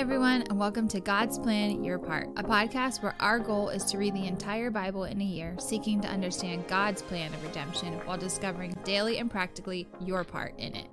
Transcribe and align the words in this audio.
everyone, 0.00 0.40
and 0.48 0.58
welcome 0.58 0.88
to 0.88 0.98
God's 0.98 1.38
Plan 1.38 1.84
Your 1.84 1.98
Part, 1.98 2.30
a 2.38 2.42
podcast 2.42 3.02
where 3.02 3.14
our 3.20 3.38
goal 3.38 3.68
is 3.68 3.84
to 3.84 3.98
read 3.98 4.14
the 4.14 4.26
entire 4.26 4.70
Bible 4.70 5.04
in 5.04 5.20
a 5.20 5.24
year, 5.24 5.54
seeking 5.58 6.00
to 6.00 6.08
understand 6.08 6.66
God's 6.68 7.02
plan 7.02 7.34
of 7.34 7.42
redemption 7.44 7.92
while 8.06 8.16
discovering 8.16 8.74
daily 8.82 9.18
and 9.18 9.30
practically 9.30 9.86
your 10.00 10.24
part 10.24 10.54
in 10.56 10.74
it. 10.74 10.86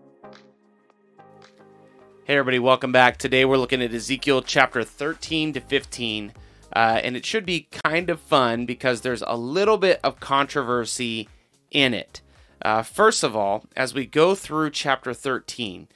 Hey, 2.25 2.35
everybody, 2.35 2.59
welcome 2.59 2.91
back. 2.91 3.15
Today 3.15 3.45
we're 3.45 3.55
looking 3.55 3.81
at 3.81 3.93
Ezekiel 3.93 4.41
chapter 4.41 4.83
13 4.83 5.53
to 5.53 5.61
15, 5.61 6.33
uh, 6.75 6.99
and 7.01 7.15
it 7.15 7.25
should 7.25 7.45
be 7.45 7.69
kind 7.71 8.09
of 8.09 8.19
fun 8.19 8.65
because 8.65 8.99
there's 8.99 9.23
a 9.25 9.37
little 9.37 9.77
bit 9.77 10.01
of 10.03 10.19
controversy 10.19 11.29
in 11.71 11.93
it. 11.93 12.19
Uh, 12.61 12.83
first 12.83 13.23
of 13.23 13.37
all, 13.37 13.63
as 13.77 13.93
we 13.93 14.05
go 14.05 14.35
through 14.35 14.69
chapter 14.71 15.13
13, 15.13 15.87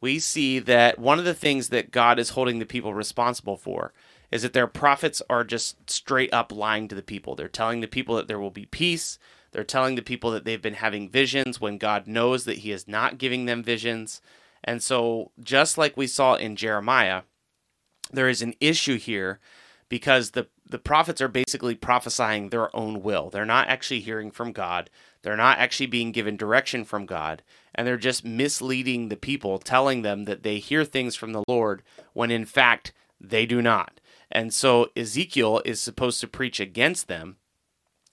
we 0.00 0.18
see 0.18 0.58
that 0.58 0.98
one 0.98 1.18
of 1.18 1.24
the 1.24 1.34
things 1.34 1.68
that 1.68 1.90
God 1.90 2.18
is 2.18 2.30
holding 2.30 2.58
the 2.58 2.66
people 2.66 2.94
responsible 2.94 3.56
for 3.56 3.92
is 4.30 4.42
that 4.42 4.52
their 4.52 4.66
prophets 4.66 5.20
are 5.28 5.44
just 5.44 5.90
straight 5.90 6.32
up 6.32 6.52
lying 6.52 6.88
to 6.88 6.94
the 6.94 7.02
people. 7.02 7.34
They're 7.34 7.48
telling 7.48 7.80
the 7.80 7.88
people 7.88 8.16
that 8.16 8.28
there 8.28 8.38
will 8.38 8.50
be 8.50 8.66
peace. 8.66 9.18
They're 9.52 9.64
telling 9.64 9.96
the 9.96 10.02
people 10.02 10.30
that 10.30 10.44
they've 10.44 10.62
been 10.62 10.74
having 10.74 11.08
visions 11.08 11.60
when 11.60 11.78
God 11.78 12.06
knows 12.06 12.44
that 12.44 12.58
He 12.58 12.70
is 12.70 12.86
not 12.86 13.18
giving 13.18 13.46
them 13.46 13.62
visions. 13.62 14.20
And 14.62 14.82
so, 14.82 15.32
just 15.42 15.76
like 15.76 15.96
we 15.96 16.06
saw 16.06 16.34
in 16.34 16.54
Jeremiah, 16.54 17.22
there 18.12 18.28
is 18.28 18.42
an 18.42 18.54
issue 18.60 18.98
here 18.98 19.40
because 19.88 20.30
the, 20.30 20.46
the 20.68 20.78
prophets 20.78 21.20
are 21.20 21.28
basically 21.28 21.74
prophesying 21.74 22.48
their 22.48 22.74
own 22.76 23.02
will. 23.02 23.30
They're 23.30 23.44
not 23.44 23.68
actually 23.68 24.00
hearing 24.00 24.30
from 24.30 24.52
God. 24.52 24.88
They're 25.22 25.36
not 25.36 25.58
actually 25.58 25.86
being 25.86 26.12
given 26.12 26.36
direction 26.36 26.84
from 26.84 27.06
God, 27.06 27.42
and 27.74 27.86
they're 27.86 27.96
just 27.96 28.24
misleading 28.24 29.08
the 29.08 29.16
people, 29.16 29.58
telling 29.58 30.02
them 30.02 30.24
that 30.24 30.42
they 30.42 30.58
hear 30.58 30.84
things 30.84 31.14
from 31.16 31.32
the 31.32 31.44
Lord 31.46 31.82
when 32.12 32.30
in 32.30 32.44
fact 32.44 32.92
they 33.20 33.46
do 33.46 33.60
not. 33.60 34.00
And 34.30 34.54
so 34.54 34.88
Ezekiel 34.96 35.60
is 35.64 35.80
supposed 35.80 36.20
to 36.20 36.28
preach 36.28 36.60
against 36.60 37.08
them 37.08 37.36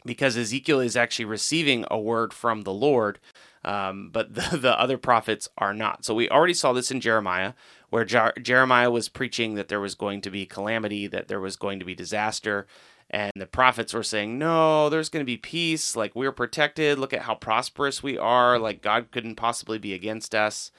because 0.06 0.38
Ezekiel 0.38 0.80
is 0.80 0.96
actually 0.96 1.26
receiving 1.26 1.86
a 1.92 2.00
word 2.00 2.34
from 2.34 2.62
the 2.62 2.74
Lord, 2.74 3.20
um, 3.64 4.10
but 4.12 4.34
the, 4.36 4.58
the 4.58 4.80
other 4.80 4.98
prophets 4.98 5.48
are 5.58 5.74
not. 5.74 6.06
So 6.06 6.14
we 6.14 6.30
already 6.30 6.54
saw 6.54 6.74
this 6.74 6.92
in 6.92 7.02
Jeremiah, 7.02 7.54
where 7.90 8.06
Jer- 8.06 8.34
Jeremiah 8.42 8.92
was 8.92 9.10
preaching 9.10 9.56
that 9.56 9.68
there 9.68 9.80
was 9.80 9.96
going 9.96 10.22
to 10.22 10.32
be 10.32 10.46
calamity, 10.46 11.08
that 11.08 11.28
there 11.28 11.40
was 11.40 11.56
going 11.56 11.80
to 11.80 11.86
be 11.86 11.96
disaster, 11.96 12.68
and 13.10 13.32
the 13.36 13.46
prophets 13.46 13.94
were 13.94 14.04
saying, 14.04 14.38
No, 14.38 14.90
there's 14.90 15.10
going 15.10 15.22
to 15.22 15.26
be 15.26 15.38
peace. 15.38 15.96
Like, 15.96 16.16
we're 16.16 16.32
protected. 16.32 17.00
Look 17.00 17.14
at 17.14 17.22
how 17.22 17.36
prosperous 17.36 18.04
we 18.04 18.18
are. 18.18 18.60
Like, 18.60 18.82
God 18.82 19.12
couldn't 19.12 19.36
possibly 19.36 19.78
be 19.78 19.94
against 19.94 20.36
us. 20.36 20.72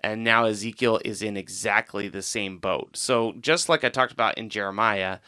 And 0.00 0.22
now 0.22 0.44
Ezekiel 0.46 1.00
is 1.04 1.22
in 1.22 1.36
exactly 1.36 2.08
the 2.08 2.22
same 2.22 2.58
boat. 2.58 2.96
So, 2.96 3.34
just 3.40 3.68
like 3.68 3.84
I 3.84 3.88
talked 3.88 4.12
about 4.12 4.38
in 4.38 4.48
Jeremiah, 4.48 5.18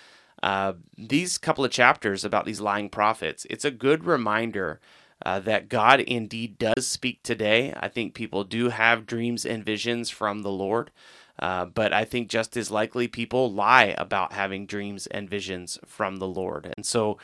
uh, 0.43 0.75
these 0.97 1.39
couple 1.39 1.65
of 1.65 1.71
chapters 1.71 2.25
about 2.25 2.47
these 2.47 2.61
lying 2.61 2.89
prophets, 2.89 3.47
it's 3.51 3.65
a 3.65 3.71
good 3.71 4.05
reminder 4.05 4.81
uh, 5.25 5.39
that 5.41 5.69
God 5.69 6.01
indeed 6.01 6.59
does 6.59 6.87
speak 6.87 7.23
today. 7.23 7.75
I 7.79 7.89
think 7.89 8.15
people 8.15 8.45
do 8.45 8.71
have 8.71 9.07
dreams 9.07 9.45
and 9.45 9.65
visions 9.65 10.09
from 10.11 10.43
the 10.43 10.51
Lord. 10.51 10.91
Uh, 11.41 11.65
but 11.65 11.93
I 11.93 12.05
think 12.05 12.29
just 12.29 12.57
as 12.57 12.71
likely 12.71 13.09
people 13.09 13.51
lie 13.51 13.95
about 13.99 14.35
having 14.35 14.67
dreams 14.67 15.07
and 15.07 15.29
visions 15.29 15.79
from 15.87 16.17
the 16.17 16.29
Lord. 16.29 16.73
And 16.77 16.85
so 16.85 17.19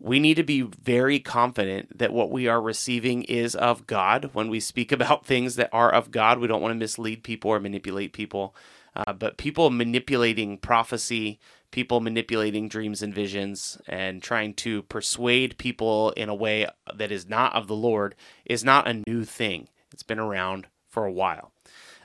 we 0.00 0.18
need 0.18 0.34
to 0.34 0.42
be 0.42 0.62
very 0.62 1.20
confident 1.20 1.96
that 1.98 2.12
what 2.12 2.30
we 2.30 2.48
are 2.48 2.60
receiving 2.60 3.22
is 3.24 3.54
of 3.54 3.86
God. 3.86 4.30
When 4.32 4.48
we 4.48 4.58
speak 4.58 4.90
about 4.92 5.24
things 5.24 5.54
that 5.56 5.70
are 5.72 5.92
of 5.92 6.10
God, 6.10 6.38
we 6.38 6.48
don't 6.48 6.62
want 6.62 6.72
to 6.72 6.78
mislead 6.78 7.22
people 7.22 7.50
or 7.52 7.60
manipulate 7.60 8.12
people. 8.12 8.56
Uh, 8.96 9.12
but 9.12 9.36
people 9.36 9.70
manipulating 9.70 10.58
prophecy, 10.58 11.38
people 11.70 12.00
manipulating 12.00 12.68
dreams 12.68 13.02
and 13.02 13.14
visions, 13.14 13.78
and 13.86 14.20
trying 14.20 14.52
to 14.52 14.82
persuade 14.82 15.58
people 15.58 16.10
in 16.16 16.28
a 16.28 16.34
way 16.34 16.66
that 16.92 17.12
is 17.12 17.28
not 17.28 17.54
of 17.54 17.68
the 17.68 17.76
Lord 17.76 18.16
is 18.44 18.64
not 18.64 18.88
a 18.88 19.02
new 19.06 19.24
thing. 19.24 19.68
It's 19.92 20.02
been 20.02 20.18
around 20.18 20.66
for 20.88 21.04
a 21.04 21.12
while. 21.12 21.52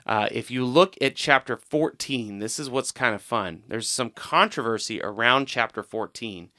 Uh, 0.06 0.28
if 0.32 0.52
you 0.52 0.64
look 0.66 0.96
at 1.02 1.16
chapter 1.16 1.58
14, 1.58 2.40
this 2.40 2.60
is 2.60 2.70
what's 2.70 2.92
kind 2.92 3.16
of 3.16 3.22
fun. 3.22 3.64
There's 3.68 3.90
some 3.90 4.12
controversy 4.12 5.02
around 5.02 5.48
chapter 5.48 5.82
14. 5.82 6.52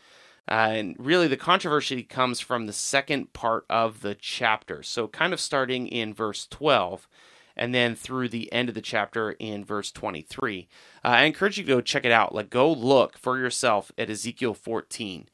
Uh, 0.48 0.52
and 0.52 0.96
really, 0.98 1.28
the 1.28 1.36
controversy 1.36 2.02
comes 2.02 2.40
from 2.40 2.66
the 2.66 2.72
second 2.72 3.32
part 3.32 3.64
of 3.68 4.02
the 4.02 4.14
chapter. 4.14 4.82
So, 4.82 5.08
kind 5.08 5.32
of 5.32 5.40
starting 5.40 5.88
in 5.88 6.14
verse 6.14 6.46
12 6.46 7.08
and 7.56 7.74
then 7.74 7.94
through 7.94 8.28
the 8.28 8.52
end 8.52 8.68
of 8.68 8.74
the 8.74 8.82
chapter 8.82 9.32
in 9.32 9.64
verse 9.64 9.90
23. 9.90 10.68
Uh, 11.04 11.08
I 11.08 11.22
encourage 11.22 11.58
you 11.58 11.64
to 11.64 11.68
go 11.68 11.80
check 11.80 12.04
it 12.04 12.12
out. 12.12 12.34
Like, 12.34 12.50
go 12.50 12.70
look 12.70 13.18
for 13.18 13.38
yourself 13.38 13.90
at 13.96 14.10
Ezekiel 14.10 14.54
14. 14.54 15.28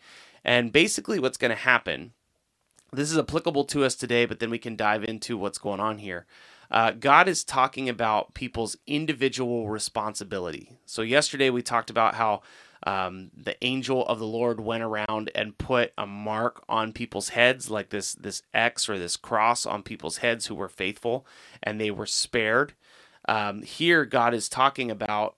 And 0.45 0.73
basically, 0.73 1.19
what's 1.19 1.39
going 1.39 1.51
to 1.51 1.57
happen 1.57 2.13
this 2.95 3.11
is 3.11 3.17
applicable 3.17 3.65
to 3.65 3.85
us 3.85 3.95
today, 3.95 4.27
but 4.27 4.39
then 4.39 4.51
we 4.51 4.59
can 4.59 4.77
dive 4.77 5.03
into 5.03 5.39
what's 5.39 5.59
going 5.59 5.81
on 5.81 5.97
here. 5.99 6.27
Uh, 6.73 6.91
God 6.93 7.29
is 7.29 7.45
talking 7.45 7.91
about 7.91 8.33
people's 8.33 8.79
individual 8.87 9.69
responsibility. 9.69 10.79
So, 10.87 11.03
yesterday 11.03 11.51
we 11.51 11.61
talked 11.61 11.91
about 11.91 12.15
how 12.15 12.41
um, 12.85 13.31
the 13.37 13.63
angel 13.63 14.07
of 14.07 14.19
the 14.19 14.27
Lord 14.27 14.59
went 14.59 14.83
around 14.83 15.31
and 15.35 15.59
put 15.59 15.93
a 15.99 16.07
mark 16.07 16.65
on 16.71 16.95
people's 16.95 17.29
heads, 17.29 17.71
like 17.71 17.91
this 17.91 18.15
this 18.15 18.43
X 18.55 18.89
or 18.89 18.99
this 18.99 19.19
cross 19.19 19.67
on 19.67 19.83
people's 19.83 20.19
heads 20.19 20.47
who 20.47 20.55
were 20.55 20.69
faithful, 20.69 21.27
and 21.63 21.79
they 21.79 21.91
were 21.91 22.07
spared. 22.07 22.73
Um, 23.29 23.63
here, 23.63 24.07
God 24.07 24.33
is 24.33 24.49
talking 24.49 24.91
about 24.91 25.37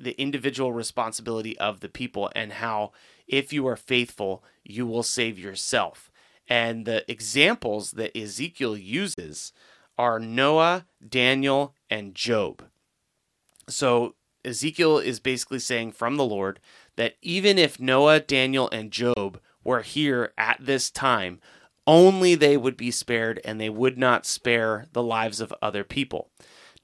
the 0.00 0.18
individual 0.20 0.72
responsibility 0.72 1.58
of 1.58 1.80
the 1.80 1.90
people 1.90 2.32
and 2.34 2.54
how, 2.54 2.92
if 3.28 3.52
you 3.52 3.66
are 3.68 3.76
faithful, 3.76 4.42
you 4.64 4.86
will 4.86 5.02
save 5.02 5.38
yourself. 5.38 6.10
And 6.48 6.86
the 6.86 7.08
examples 7.08 7.92
that 7.92 8.16
Ezekiel 8.16 8.76
uses 8.78 9.52
are 9.98 10.18
Noah, 10.18 10.86
Daniel, 11.06 11.74
and 11.88 12.14
Job. 12.14 12.64
So 13.68 14.14
Ezekiel 14.44 14.98
is 14.98 15.20
basically 15.20 15.58
saying 15.58 15.92
from 15.92 16.16
the 16.16 16.24
Lord 16.24 16.60
that 16.96 17.16
even 17.22 17.58
if 17.58 17.80
Noah, 17.80 18.20
Daniel, 18.20 18.68
and 18.70 18.90
Job 18.90 19.40
were 19.64 19.82
here 19.82 20.32
at 20.38 20.58
this 20.60 20.90
time, 20.90 21.40
only 21.86 22.34
they 22.34 22.56
would 22.56 22.76
be 22.76 22.90
spared 22.90 23.40
and 23.44 23.60
they 23.60 23.70
would 23.70 23.98
not 23.98 24.26
spare 24.26 24.86
the 24.92 25.02
lives 25.02 25.40
of 25.40 25.54
other 25.60 25.84
people. 25.84 26.30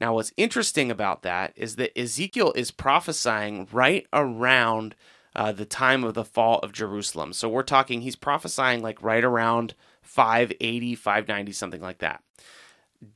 Now, 0.01 0.15
what's 0.15 0.33
interesting 0.37 0.91
about 0.91 1.23
that 1.23 1.53
is 1.57 1.77
that 1.77 1.99
Ezekiel 1.99 2.53
is 2.55 2.71
prophesying 2.71 3.67
right 3.73 4.07
around 4.13 4.95
uh, 5.35 5.53
the 5.53 5.65
time 5.65 6.05
of 6.05 6.15
the 6.15 6.25
fall 6.25 6.59
of 6.59 6.73
Jerusalem. 6.73 7.33
So 7.33 7.49
we're 7.49 7.63
talking, 7.63 8.01
he's 8.01 8.17
prophesying 8.17 8.83
like 8.83 9.03
right 9.03 9.25
around 9.25 9.75
580, 10.03 10.95
590, 10.95 11.53
something 11.53 11.81
like 11.81 11.99
that. 11.99 12.23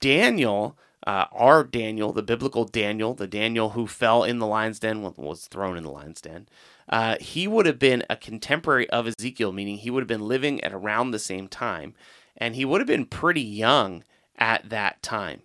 Daniel, 0.01 0.77
uh, 1.07 1.27
our 1.33 1.65
Daniel, 1.65 2.13
the 2.13 2.23
biblical 2.23 2.65
Daniel, 2.65 3.15
the 3.15 3.27
Daniel 3.27 3.71
who 3.71 3.87
fell 3.87 4.25
in 4.25 4.39
the 4.39 4.47
lion's 4.47 4.79
den, 4.79 5.03
was 5.03 5.47
thrown 5.47 5.77
in 5.77 5.83
the 5.83 5.91
lion's 5.91 6.21
den, 6.21 6.49
uh, 6.89 7.17
he 7.21 7.47
would 7.47 7.67
have 7.67 7.79
been 7.79 8.05
a 8.11 8.17
contemporary 8.17 8.89
of 8.91 9.07
Ezekiel, 9.07 9.53
meaning 9.53 9.79
he 9.79 9.91
would 9.91 10.03
have 10.03 10.09
been 10.09 10.27
living 10.27 10.63
at 10.63 10.73
around 10.73 11.11
the 11.11 11.19
same 11.19 11.49
time, 11.49 11.95
and 12.37 12.55
he 12.55 12.65
would 12.65 12.81
have 12.81 12.89
been 12.89 13.07
pretty 13.07 13.43
young 13.43 14.05
at 14.37 14.69
that 14.69 15.03
time. 15.03 15.43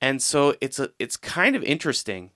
And 0.00 0.22
so 0.22 0.54
it's 0.60 0.78
a, 0.78 0.90
it's 0.98 1.16
kind 1.16 1.56
of 1.56 1.62
interesting 1.62 2.30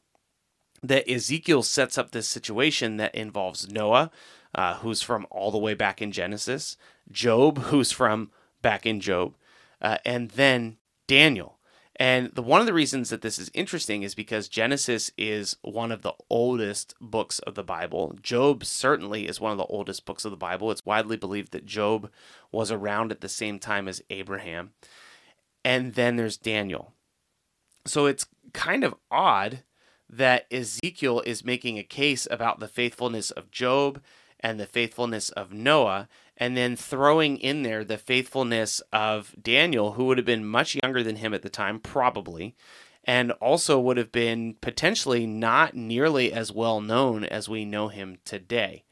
that 0.82 1.10
Ezekiel 1.10 1.62
sets 1.62 1.98
up 1.98 2.10
this 2.10 2.28
situation 2.28 2.96
that 2.96 3.14
involves 3.14 3.70
Noah, 3.70 4.10
uh, 4.54 4.74
who's 4.76 5.02
from 5.02 5.26
all 5.30 5.50
the 5.50 5.58
way 5.58 5.74
back 5.74 6.00
in 6.00 6.12
Genesis, 6.12 6.76
Job, 7.10 7.58
who's 7.58 7.92
from 7.92 8.30
back 8.62 8.86
in 8.86 9.00
Job, 9.00 9.34
uh, 9.82 9.98
and 10.04 10.30
then 10.30 10.76
Daniel. 11.06 11.58
And 11.98 12.30
the 12.34 12.42
one 12.42 12.60
of 12.60 12.66
the 12.66 12.74
reasons 12.74 13.08
that 13.08 13.22
this 13.22 13.38
is 13.38 13.50
interesting 13.54 14.02
is 14.02 14.14
because 14.14 14.48
Genesis 14.48 15.10
is 15.16 15.56
one 15.62 15.90
of 15.90 16.02
the 16.02 16.12
oldest 16.28 16.94
books 17.00 17.38
of 17.40 17.54
the 17.54 17.64
Bible. 17.64 18.14
Job 18.20 18.66
certainly 18.66 19.26
is 19.26 19.40
one 19.40 19.52
of 19.52 19.56
the 19.58 19.64
oldest 19.64 20.04
books 20.04 20.26
of 20.26 20.30
the 20.30 20.36
Bible. 20.36 20.70
It's 20.70 20.84
widely 20.84 21.16
believed 21.16 21.52
that 21.52 21.64
Job 21.64 22.10
was 22.52 22.70
around 22.70 23.12
at 23.12 23.22
the 23.22 23.30
same 23.30 23.58
time 23.58 23.88
as 23.88 24.02
Abraham. 24.10 24.72
And 25.64 25.94
then 25.94 26.16
there's 26.16 26.36
Daniel. 26.36 26.92
So 27.86 28.04
it's 28.04 28.26
kind 28.52 28.84
of 28.84 28.94
odd 29.10 29.62
that 30.08 30.46
Ezekiel 30.52 31.22
is 31.24 31.44
making 31.44 31.78
a 31.78 31.82
case 31.82 32.28
about 32.30 32.60
the 32.60 32.68
faithfulness 32.68 33.30
of 33.30 33.50
Job 33.50 34.02
and 34.40 34.60
the 34.60 34.66
faithfulness 34.66 35.30
of 35.30 35.52
Noah 35.52 36.08
and 36.36 36.56
then 36.56 36.76
throwing 36.76 37.38
in 37.38 37.62
there 37.62 37.84
the 37.84 37.98
faithfulness 37.98 38.82
of 38.92 39.34
Daniel, 39.40 39.92
who 39.92 40.04
would 40.04 40.18
have 40.18 40.26
been 40.26 40.44
much 40.44 40.76
younger 40.82 41.02
than 41.02 41.16
him 41.16 41.32
at 41.32 41.42
the 41.42 41.48
time, 41.48 41.80
probably, 41.80 42.54
and 43.04 43.32
also 43.32 43.80
would 43.80 43.96
have 43.96 44.12
been 44.12 44.54
potentially 44.60 45.26
not 45.26 45.74
nearly 45.74 46.32
as 46.32 46.52
well 46.52 46.80
known 46.80 47.24
as 47.24 47.48
we 47.48 47.64
know 47.64 47.88
him 47.88 48.18
today. 48.24 48.84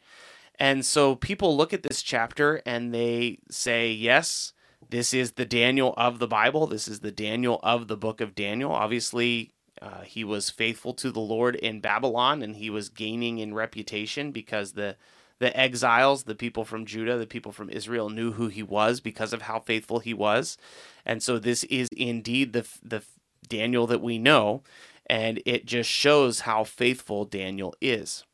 And 0.58 0.86
so 0.86 1.14
people 1.16 1.56
look 1.56 1.72
at 1.72 1.82
this 1.82 2.02
chapter 2.02 2.62
and 2.64 2.94
they 2.94 3.38
say, 3.50 3.90
yes, 3.90 4.52
this 4.90 5.12
is 5.12 5.32
the 5.32 5.44
Daniel 5.44 5.94
of 5.96 6.18
the 6.18 6.28
Bible. 6.28 6.66
This 6.66 6.86
is 6.88 7.00
the 7.00 7.10
Daniel 7.10 7.58
of 7.62 7.88
the 7.88 7.96
book 7.96 8.20
of 8.20 8.34
Daniel. 8.34 8.72
Obviously, 8.72 9.50
Uh, 9.82 10.02
he 10.06 10.24
was 10.24 10.54
faithful 10.54 10.94
to 10.94 11.10
the 11.10 11.20
Lord 11.20 11.56
in 11.56 11.80
Babylon, 11.80 12.42
and 12.42 12.56
he 12.56 12.70
was 12.70 12.88
gaining 12.88 13.38
in 13.38 13.52
reputation 13.52 14.32
because 14.32 14.72
the 14.72 14.96
the 15.44 15.54
exiles, 15.54 16.24
the 16.24 16.34
people 16.34 16.64
from 16.64 16.86
Judah, 16.86 17.18
the 17.18 17.26
people 17.26 17.52
from 17.52 17.68
Israel 17.68 18.08
knew 18.08 18.32
who 18.32 18.48
he 18.48 18.62
was 18.62 19.00
because 19.00 19.34
of 19.34 19.42
how 19.42 19.60
faithful 19.60 19.98
he 19.98 20.14
was. 20.14 20.56
And 21.04 21.22
so 21.22 21.38
this 21.38 21.64
is 21.64 21.88
indeed 21.94 22.54
the 22.54 22.66
the 22.82 23.02
Daniel 23.46 23.86
that 23.88 24.00
we 24.00 24.18
know, 24.18 24.62
and 25.04 25.42
it 25.44 25.66
just 25.66 25.90
shows 25.90 26.40
how 26.40 26.64
faithful 26.64 27.26
Daniel 27.26 27.74
is. 27.82 28.24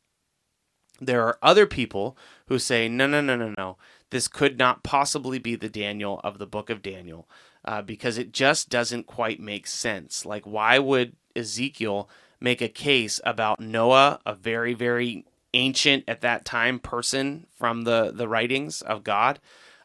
There 1.01 1.27
are 1.27 1.37
other 1.41 1.65
people 1.65 2.15
who 2.45 2.57
say, 2.57 2.87
no, 2.87 3.07
no, 3.07 3.19
no, 3.19 3.35
no, 3.35 3.53
no. 3.57 3.77
This 4.09 4.29
could 4.29 4.57
not 4.57 4.81
possibly 4.81 5.37
be 5.37 5.55
the 5.57 5.67
Daniel 5.67 6.21
of 6.23 6.37
the 6.37 6.47
book 6.47 6.69
of 6.69 6.81
Daniel 6.81 7.27
uh, 7.65 7.81
because 7.81 8.17
it 8.17 8.31
just 8.31 8.69
doesn't 8.69 9.05
quite 9.05 9.41
make 9.41 9.67
sense. 9.67 10.25
Like, 10.25 10.45
why 10.45 10.79
would 10.79 11.17
Ezekiel 11.35 12.09
make 12.39 12.61
a 12.61 12.69
case 12.69 13.19
about 13.25 13.59
Noah, 13.59 14.21
a 14.25 14.33
very, 14.33 14.73
very 14.73 15.25
ancient 15.53 16.05
at 16.07 16.21
that 16.21 16.45
time 16.45 16.79
person 16.79 17.47
from 17.53 17.83
the, 17.83 18.11
the 18.13 18.27
writings 18.27 18.81
of 18.81 19.03
God? 19.03 19.39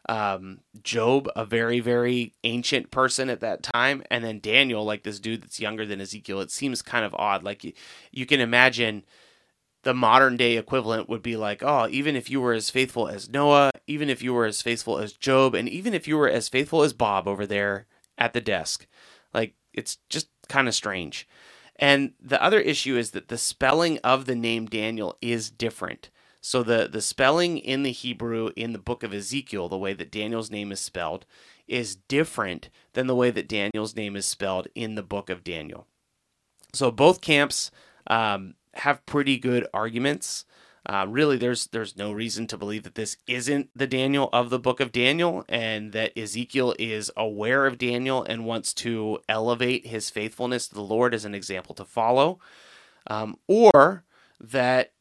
um, 0.09 0.59
Job, 0.83 1.29
a 1.35 1.45
very, 1.45 1.79
very 1.79 2.33
ancient 2.43 2.91
person 2.91 3.29
at 3.29 3.41
that 3.41 3.63
time, 3.63 4.03
and 4.09 4.23
then 4.23 4.39
Daniel, 4.39 4.83
like 4.85 5.03
this 5.03 5.19
dude 5.19 5.43
that's 5.43 5.59
younger 5.59 5.85
than 5.85 6.01
Ezekiel. 6.01 6.39
It 6.41 6.51
seems 6.51 6.81
kind 6.81 7.05
of 7.05 7.13
odd. 7.15 7.43
Like 7.43 7.63
you, 7.63 7.73
you 8.11 8.25
can 8.25 8.39
imagine 8.39 9.03
the 9.83 9.93
modern 9.93 10.37
day 10.37 10.57
equivalent 10.57 11.09
would 11.09 11.21
be 11.21 11.35
like, 11.35 11.61
oh, 11.61 11.87
even 11.89 12.15
if 12.15 12.29
you 12.29 12.39
were 12.41 12.53
as 12.53 12.69
faithful 12.69 13.07
as 13.07 13.29
Noah, 13.29 13.71
even 13.85 14.09
if 14.09 14.21
you 14.21 14.33
were 14.33 14.45
as 14.45 14.61
faithful 14.61 14.97
as 14.97 15.13
Job, 15.13 15.53
and 15.53 15.67
even 15.67 15.93
if 15.93 16.07
you 16.07 16.17
were 16.17 16.29
as 16.29 16.49
faithful 16.49 16.83
as 16.83 16.93
Bob 16.93 17.27
over 17.27 17.45
there 17.45 17.85
at 18.17 18.33
the 18.33 18.41
desk, 18.41 18.87
like 19.33 19.55
it's 19.73 19.97
just 20.09 20.29
kind 20.47 20.67
of 20.67 20.75
strange. 20.75 21.27
And 21.79 22.13
the 22.19 22.41
other 22.41 22.59
issue 22.59 22.97
is 22.97 23.11
that 23.11 23.27
the 23.27 23.37
spelling 23.37 23.99
of 23.99 24.25
the 24.25 24.35
name 24.35 24.65
Daniel 24.65 25.17
is 25.21 25.49
different. 25.49 26.09
So 26.41 26.63
the 26.63 26.87
the 26.91 27.01
spelling 27.01 27.57
in 27.57 27.83
the 27.83 27.91
Hebrew 27.91 28.51
in 28.55 28.73
the 28.73 28.79
book 28.79 29.03
of 29.03 29.13
Ezekiel, 29.13 29.69
the 29.69 29.77
way 29.77 29.93
that 29.93 30.11
Daniel's 30.11 30.49
name 30.49 30.71
is 30.71 30.79
spelled, 30.79 31.25
is 31.67 31.95
different 31.95 32.69
than 32.93 33.07
the 33.07 33.15
way 33.15 33.31
that 33.31 33.49
Daniel's 33.49 33.95
name 33.95 34.15
is 34.15 34.25
spelled 34.25 34.67
in 34.73 34.95
the 34.95 35.03
book 35.03 35.29
of 35.29 35.43
Daniel. 35.43 35.87
So 36.73 36.91
both 36.91 37.21
camps 37.21 37.71
um, 38.07 38.55
have 38.75 39.05
pretty 39.05 39.37
good 39.37 39.67
arguments. 39.73 40.45
Uh, 40.87 41.05
really, 41.09 41.37
there's 41.37 41.67
there's 41.67 41.97
no 41.97 42.13
reason 42.13 42.47
to 42.47 42.57
believe 42.57 42.83
that 42.83 42.95
this 42.95 43.17
isn't 43.27 43.69
the 43.75 43.87
Daniel 43.87 44.29
of 44.31 44.49
the 44.49 44.59
book 44.59 44.79
of 44.79 44.93
Daniel, 44.93 45.43
and 45.49 45.91
that 45.91 46.17
Ezekiel 46.17 46.73
is 46.79 47.11
aware 47.17 47.65
of 47.65 47.77
Daniel 47.77 48.23
and 48.23 48.45
wants 48.45 48.73
to 48.75 49.19
elevate 49.27 49.87
his 49.87 50.09
faithfulness 50.09 50.69
to 50.69 50.75
the 50.75 50.81
Lord 50.81 51.13
as 51.13 51.25
an 51.25 51.35
example 51.35 51.75
to 51.75 51.83
follow, 51.83 52.39
um, 53.07 53.37
or 53.49 54.05
that 54.39 54.93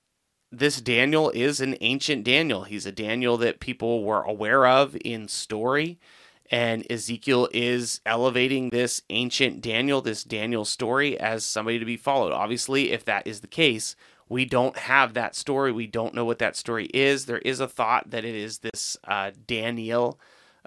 this 0.50 0.80
Daniel 0.80 1.30
is 1.30 1.60
an 1.60 1.76
ancient 1.80 2.24
Daniel. 2.24 2.64
He's 2.64 2.86
a 2.86 2.92
Daniel 2.92 3.36
that 3.36 3.60
people 3.60 4.02
were 4.02 4.22
aware 4.22 4.66
of 4.66 4.96
in 5.04 5.28
story. 5.28 6.00
And 6.48 6.86
Ezekiel 6.90 7.48
is 7.52 8.00
elevating 8.06 8.70
this 8.70 9.02
ancient 9.10 9.60
Daniel, 9.60 10.00
this 10.00 10.22
Daniel 10.22 10.64
story, 10.64 11.18
as 11.18 11.44
somebody 11.44 11.80
to 11.80 11.84
be 11.84 11.96
followed. 11.96 12.32
Obviously, 12.32 12.92
if 12.92 13.04
that 13.04 13.26
is 13.26 13.40
the 13.40 13.48
case, 13.48 13.96
we 14.28 14.44
don't 14.44 14.76
have 14.76 15.14
that 15.14 15.34
story. 15.34 15.72
We 15.72 15.86
don't 15.86 16.14
know 16.14 16.24
what 16.24 16.38
that 16.40 16.56
story 16.56 16.86
is. 16.86 17.26
There 17.26 17.38
is 17.38 17.60
a 17.60 17.68
thought 17.68 18.10
that 18.10 18.24
it 18.24 18.34
is 18.34 18.58
this 18.58 18.96
uh, 19.04 19.30
Daniel, 19.46 20.18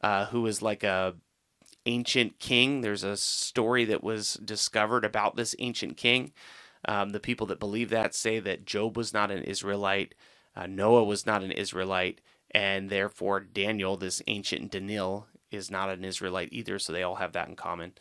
uh, 0.01 0.25
who 0.27 0.45
is 0.45 0.61
like 0.61 0.83
a 0.83 1.15
ancient 1.85 2.39
king. 2.39 2.81
There's 2.81 3.03
a 3.03 3.17
story 3.17 3.85
that 3.85 4.03
was 4.03 4.35
discovered 4.35 5.03
about 5.03 5.35
this 5.35 5.55
ancient 5.59 5.97
king. 5.97 6.31
Um, 6.87 7.09
the 7.09 7.19
people 7.19 7.47
that 7.47 7.59
believe 7.59 7.89
that 7.89 8.15
say 8.15 8.39
that 8.39 8.65
Job 8.65 8.95
was 8.95 9.13
not 9.13 9.31
an 9.31 9.43
Israelite, 9.43 10.15
uh, 10.55 10.65
Noah 10.65 11.03
was 11.03 11.25
not 11.25 11.43
an 11.43 11.51
Israelite, 11.51 12.21
and 12.51 12.89
therefore 12.89 13.41
Daniel, 13.41 13.97
this 13.97 14.21
ancient 14.27 14.71
Daniel, 14.71 15.27
is 15.51 15.71
not 15.71 15.89
an 15.89 16.03
Israelite 16.03 16.49
either. 16.51 16.79
So 16.79 16.93
they 16.93 17.03
all 17.03 17.15
have 17.15 17.33
that 17.33 17.47
in 17.47 17.55
common. 17.55 17.93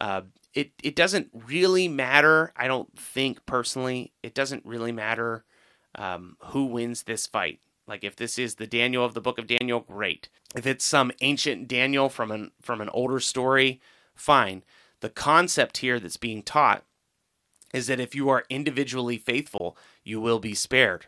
Uh, 0.00 0.22
it 0.54 0.72
it 0.82 0.96
doesn't 0.96 1.30
really 1.32 1.88
matter. 1.88 2.52
I 2.56 2.66
don't 2.66 2.96
think 2.98 3.44
personally, 3.46 4.12
it 4.22 4.34
doesn't 4.34 4.64
really 4.64 4.92
matter 4.92 5.44
um, 5.94 6.36
who 6.46 6.66
wins 6.66 7.02
this 7.02 7.26
fight. 7.26 7.60
Like 7.86 8.04
if 8.04 8.16
this 8.16 8.38
is 8.38 8.54
the 8.54 8.66
Daniel 8.66 9.04
of 9.04 9.14
the 9.14 9.20
book 9.20 9.38
of 9.38 9.46
Daniel, 9.46 9.80
great. 9.80 10.28
If 10.54 10.66
it's 10.66 10.84
some 10.84 11.12
ancient 11.20 11.68
Daniel 11.68 12.08
from 12.08 12.30
an 12.30 12.50
from 12.62 12.80
an 12.80 12.88
older 12.90 13.20
story, 13.20 13.80
fine. 14.14 14.62
The 15.00 15.10
concept 15.10 15.78
here 15.78 16.00
that's 16.00 16.16
being 16.16 16.42
taught 16.42 16.84
is 17.74 17.88
that 17.88 18.00
if 18.00 18.14
you 18.14 18.28
are 18.28 18.44
individually 18.48 19.18
faithful, 19.18 19.76
you 20.04 20.20
will 20.20 20.38
be 20.38 20.54
spared. 20.54 21.06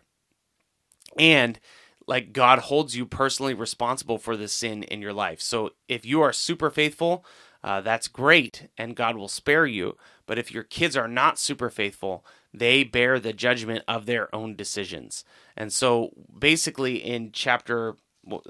And 1.18 1.58
like 2.06 2.32
God 2.32 2.60
holds 2.60 2.96
you 2.96 3.04
personally 3.06 3.54
responsible 3.54 4.18
for 4.18 4.36
the 4.36 4.48
sin 4.48 4.82
in 4.84 5.02
your 5.02 5.12
life. 5.12 5.40
So 5.40 5.70
if 5.88 6.04
you 6.04 6.22
are 6.22 6.32
super 6.32 6.70
faithful, 6.70 7.24
uh, 7.64 7.80
that's 7.80 8.06
great, 8.06 8.68
and 8.78 8.94
God 8.94 9.16
will 9.16 9.28
spare 9.28 9.66
you. 9.66 9.96
But 10.26 10.38
if 10.38 10.52
your 10.52 10.62
kids 10.62 10.96
are 10.96 11.08
not 11.08 11.38
super 11.38 11.68
faithful, 11.68 12.24
they 12.54 12.84
bear 12.84 13.18
the 13.18 13.32
judgment 13.32 13.84
of 13.88 14.06
their 14.06 14.32
own 14.34 14.54
decisions. 14.54 15.24
And 15.56 15.72
so 15.72 16.10
basically, 16.38 16.96
in 16.96 17.32
chapter 17.32 17.96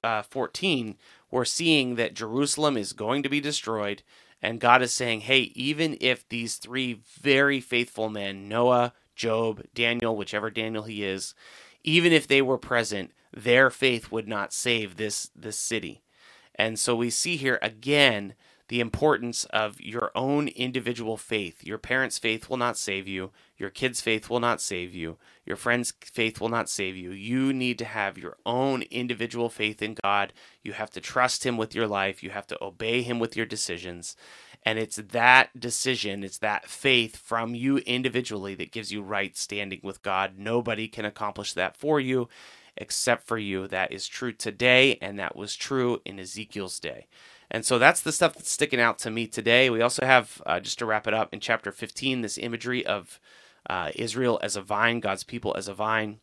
uh, 0.05 0.23
14, 0.23 0.97
we're 1.31 1.45
seeing 1.45 1.97
that 1.97 2.15
Jerusalem 2.15 2.77
is 2.77 2.93
going 2.93 3.23
to 3.23 3.29
be 3.29 3.41
destroyed. 3.41 4.03
And 4.43 4.61
God 4.61 4.83
is 4.83 4.93
saying, 4.93 5.23
hey, 5.23 5.51
even 5.55 5.97
if 6.01 6.29
these 6.29 6.57
three 6.57 7.01
very 7.21 7.61
faithful 7.61 8.11
men, 8.11 8.49
Noah, 8.49 8.93
Job, 9.15 9.63
Daniel, 9.75 10.15
whichever 10.15 10.51
Daniel 10.51 10.85
he 10.85 11.03
is, 11.03 11.35
even 11.83 12.13
if 12.13 12.27
they 12.27 12.43
were 12.43 12.59
present, 12.59 13.13
their 13.37 13.69
faith 13.69 14.11
would 14.11 14.27
not 14.27 14.53
save 14.53 14.97
this, 14.97 15.31
this 15.37 15.59
city. 15.59 16.01
And 16.55 16.79
so 16.79 16.97
we 16.97 17.11
see 17.11 17.37
here 17.37 17.59
again 17.61 18.35
the 18.69 18.81
importance 18.81 19.45
of 19.45 19.81
your 19.81 20.11
own 20.17 20.49
individual 20.49 21.17
faith. 21.17 21.63
Your 21.63 21.79
parents' 21.79 22.19
faith 22.19 22.49
will 22.51 22.57
not 22.57 22.77
save 22.77 23.07
you. 23.07 23.31
Your 23.59 23.71
kids' 23.71 24.01
faith 24.01 24.29
will 24.29 24.41
not 24.41 24.61
save 24.61 24.93
you. 24.93 25.19
Your 25.45 25.57
friends' 25.57 25.93
faith 26.03 26.41
will 26.41 26.49
not 26.49 26.69
save 26.69 26.97
you. 26.97 27.13
You 27.13 27.53
need 27.53 27.79
to 27.79 27.85
have 27.85 28.19
your 28.19 28.39
own 28.45 28.83
individual 28.83 29.49
faith 29.51 29.83
in 29.83 29.97
God. 30.03 30.33
You 30.65 30.73
have 30.73 30.91
to 30.93 31.01
trust 31.01 31.45
Him 31.45 31.57
with 31.57 31.77
your 31.77 31.87
life. 31.87 32.25
You 32.25 32.31
have 32.31 32.49
to 32.49 32.65
obey 32.65 33.03
Him 33.03 33.21
with 33.21 33.37
your 33.37 33.47
decisions. 33.47 34.17
And 34.65 34.81
it's 34.81 34.97
that 34.97 35.61
decision, 35.61 36.25
it's 36.25 36.39
that 36.39 36.67
faith 36.67 37.17
from 37.17 37.55
you 37.55 37.77
individually 37.79 38.57
that 38.57 38.73
gives 38.73 38.91
you 38.91 39.01
right 39.01 39.37
standing 39.37 39.79
with 39.85 40.03
God. 40.03 40.39
Nobody 40.39 40.89
can 40.89 41.05
accomplish 41.05 41.53
that 41.53 41.77
for 41.77 42.01
you 42.01 42.29
except 42.77 43.27
for 43.27 43.39
you. 43.39 43.67
That 43.67 43.93
is 43.93 44.07
true 44.07 44.33
today, 44.33 44.99
and 45.01 45.19
that 45.19 45.37
was 45.37 45.57
true 45.57 46.01
in 46.05 46.19
Ezekiel's 46.19 46.79
day. 46.79 47.07
And 47.51 47.65
so 47.65 47.79
that's 47.79 48.01
the 48.01 48.13
stuff 48.13 48.35
that's 48.35 48.51
sticking 48.51 48.81
out 48.81 48.99
to 49.01 49.11
me 49.11 49.27
today. 49.27 49.71
We 49.71 49.81
also 49.81 50.05
have, 50.05 50.43
uh, 50.47 50.61
just 50.61 50.79
to 50.81 50.87
wrap 50.87 51.07
it 51.07 51.15
up, 51.15 51.33
in 51.33 51.41
chapter 51.41 51.71
15, 51.71 52.21
this 52.21 52.39
imagery 52.39 52.85
of 52.85 53.21
uh, 53.69 53.91
Israel 53.95 54.39
as 54.43 54.57
a 54.57 54.63
vine, 54.63 55.01
God's 55.01 55.25
people 55.25 55.55
as 55.57 55.69
a 55.69 55.75
vine. 55.75 56.21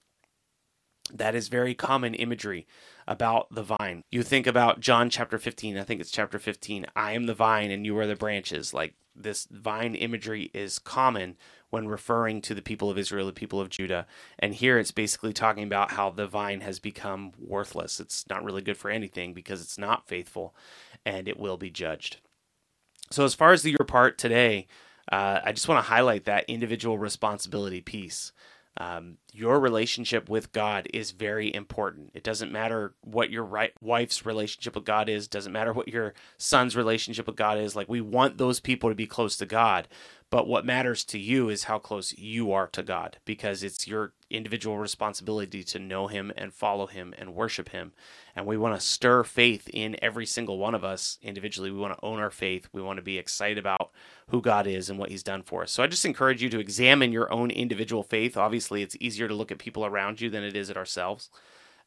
That 1.14 1.36
is 1.36 1.48
very 1.50 1.76
common 1.76 2.14
imagery 2.14 2.66
about 3.08 3.54
the 3.54 3.64
vine. 3.64 4.04
You 4.10 4.24
think 4.24 4.48
about 4.48 4.80
John 4.80 5.10
chapter 5.10 5.38
15, 5.38 5.78
I 5.78 5.84
think 5.84 6.00
it's 6.00 6.12
chapter 6.12 6.40
15. 6.40 6.86
I 6.96 7.12
am 7.14 7.26
the 7.26 7.34
vine 7.34 7.72
and 7.72 7.86
you 7.86 7.98
are 7.98 8.08
the 8.08 8.16
branches. 8.16 8.74
Like 8.74 8.94
this 9.16 9.48
vine 9.50 9.96
imagery 9.96 10.50
is 10.54 10.80
common 10.80 11.38
when 11.70 11.88
referring 11.88 12.42
to 12.42 12.54
the 12.54 12.62
people 12.62 12.90
of 12.90 12.98
Israel, 12.98 13.26
the 13.26 13.34
people 13.34 13.60
of 13.60 13.70
Judah. 13.70 14.06
And 14.38 14.54
here 14.54 14.78
it's 14.78 14.92
basically 14.92 15.34
talking 15.34 15.64
about 15.64 15.92
how 15.92 16.10
the 16.10 16.28
vine 16.28 16.62
has 16.62 16.80
become 16.80 17.32
worthless. 17.40 18.00
It's 18.00 18.30
not 18.30 18.44
really 18.44 18.62
good 18.62 18.78
for 18.78 18.92
anything 18.92 19.34
because 19.34 19.62
it's 19.62 19.78
not 19.78 20.08
faithful 20.08 20.56
and 21.06 21.28
it 21.28 21.40
will 21.40 21.58
be 21.58 21.70
judged. 21.70 22.18
So, 23.10 23.26
as 23.26 23.34
far 23.34 23.52
as 23.52 23.64
the 23.64 23.72
your 23.72 23.86
part 23.86 24.18
today, 24.18 24.68
uh, 25.12 25.42
I 25.44 25.52
just 25.52 25.68
want 25.68 25.84
to 25.84 25.90
highlight 25.90 26.26
that 26.26 26.46
individual 26.48 26.98
responsibility 26.98 27.82
piece. 27.82 28.32
Um, 28.78 29.18
your 29.34 29.60
relationship 29.60 30.30
with 30.30 30.52
God 30.52 30.88
is 30.94 31.12
very 31.12 31.54
important. 31.54 32.12
It 32.14 32.24
doesn't 32.24 32.52
matter 32.52 32.94
what 33.02 33.32
your 33.32 33.44
right, 33.44 33.74
wife's 33.82 34.26
relationship 34.26 34.76
with 34.76 34.86
God 34.86 35.10
is, 35.10 35.28
doesn't 35.28 35.52
matter 35.52 35.74
what 35.74 35.88
your 35.88 36.14
son's 36.38 36.76
relationship 36.76 37.26
with 37.26 37.36
God 37.36 37.58
is. 37.58 37.76
Like, 37.76 37.90
we 37.90 38.00
want 38.00 38.38
those 38.38 38.60
people 38.60 38.90
to 38.90 38.96
be 38.96 39.08
close 39.08 39.36
to 39.38 39.46
God, 39.46 39.88
but 40.34 40.48
what 40.48 40.66
matters 40.66 41.04
to 41.06 41.20
you 41.20 41.50
is 41.50 41.66
how 41.66 41.78
close 41.78 42.18
you 42.18 42.52
are 42.52 42.68
to 42.70 42.82
God 42.82 43.18
because 43.24 43.62
it's 43.62 43.88
your 43.88 44.14
individual 44.32 44.80
responsibility 44.80 45.64
to 45.64 45.78
know 45.78 46.08
Him 46.08 46.34
and 46.36 46.52
follow 46.52 46.88
Him 46.88 47.14
and 47.20 47.36
worship 47.36 47.70
Him. 47.70 47.94
And 48.36 48.48
we 48.48 48.58
want 48.58 48.74
to 48.74 48.84
stir 48.84 49.24
faith 49.24 49.70
in 49.72 49.96
every 50.02 50.26
single 50.26 50.58
one 50.58 50.74
of 50.74 50.84
us 50.84 51.20
individually. 51.22 51.70
We 51.70 51.78
want 51.78 51.94
to 51.94 52.04
own 52.04 52.20
our 52.20 52.32
faith. 52.32 52.68
We 52.74 52.82
want 52.82 52.98
to 52.98 53.04
be 53.04 53.20
excited 53.20 53.60
about 53.60 53.92
who 54.30 54.42
God 54.42 54.66
is 54.66 54.90
and 54.90 54.98
what 54.98 55.12
He's 55.12 55.22
done 55.22 55.44
for 55.44 55.62
us. 55.62 55.72
So 55.72 55.84
I 55.84 55.88
just 55.88 56.04
encourage 56.04 56.42
you 56.42 56.50
to 56.50 56.60
examine 56.60 57.12
your 57.12 57.32
own 57.32 57.52
individual 57.52 58.02
faith. 58.02 58.36
Obviously, 58.36 58.82
it's 58.82 58.98
easier 59.00 59.23
to 59.28 59.34
look 59.34 59.52
at 59.52 59.58
people 59.58 59.86
around 59.86 60.22
you 60.22 60.30
than 60.30 60.44
it 60.44 60.56
is 60.56 60.70
at 60.70 60.78
ourselves. 60.78 61.30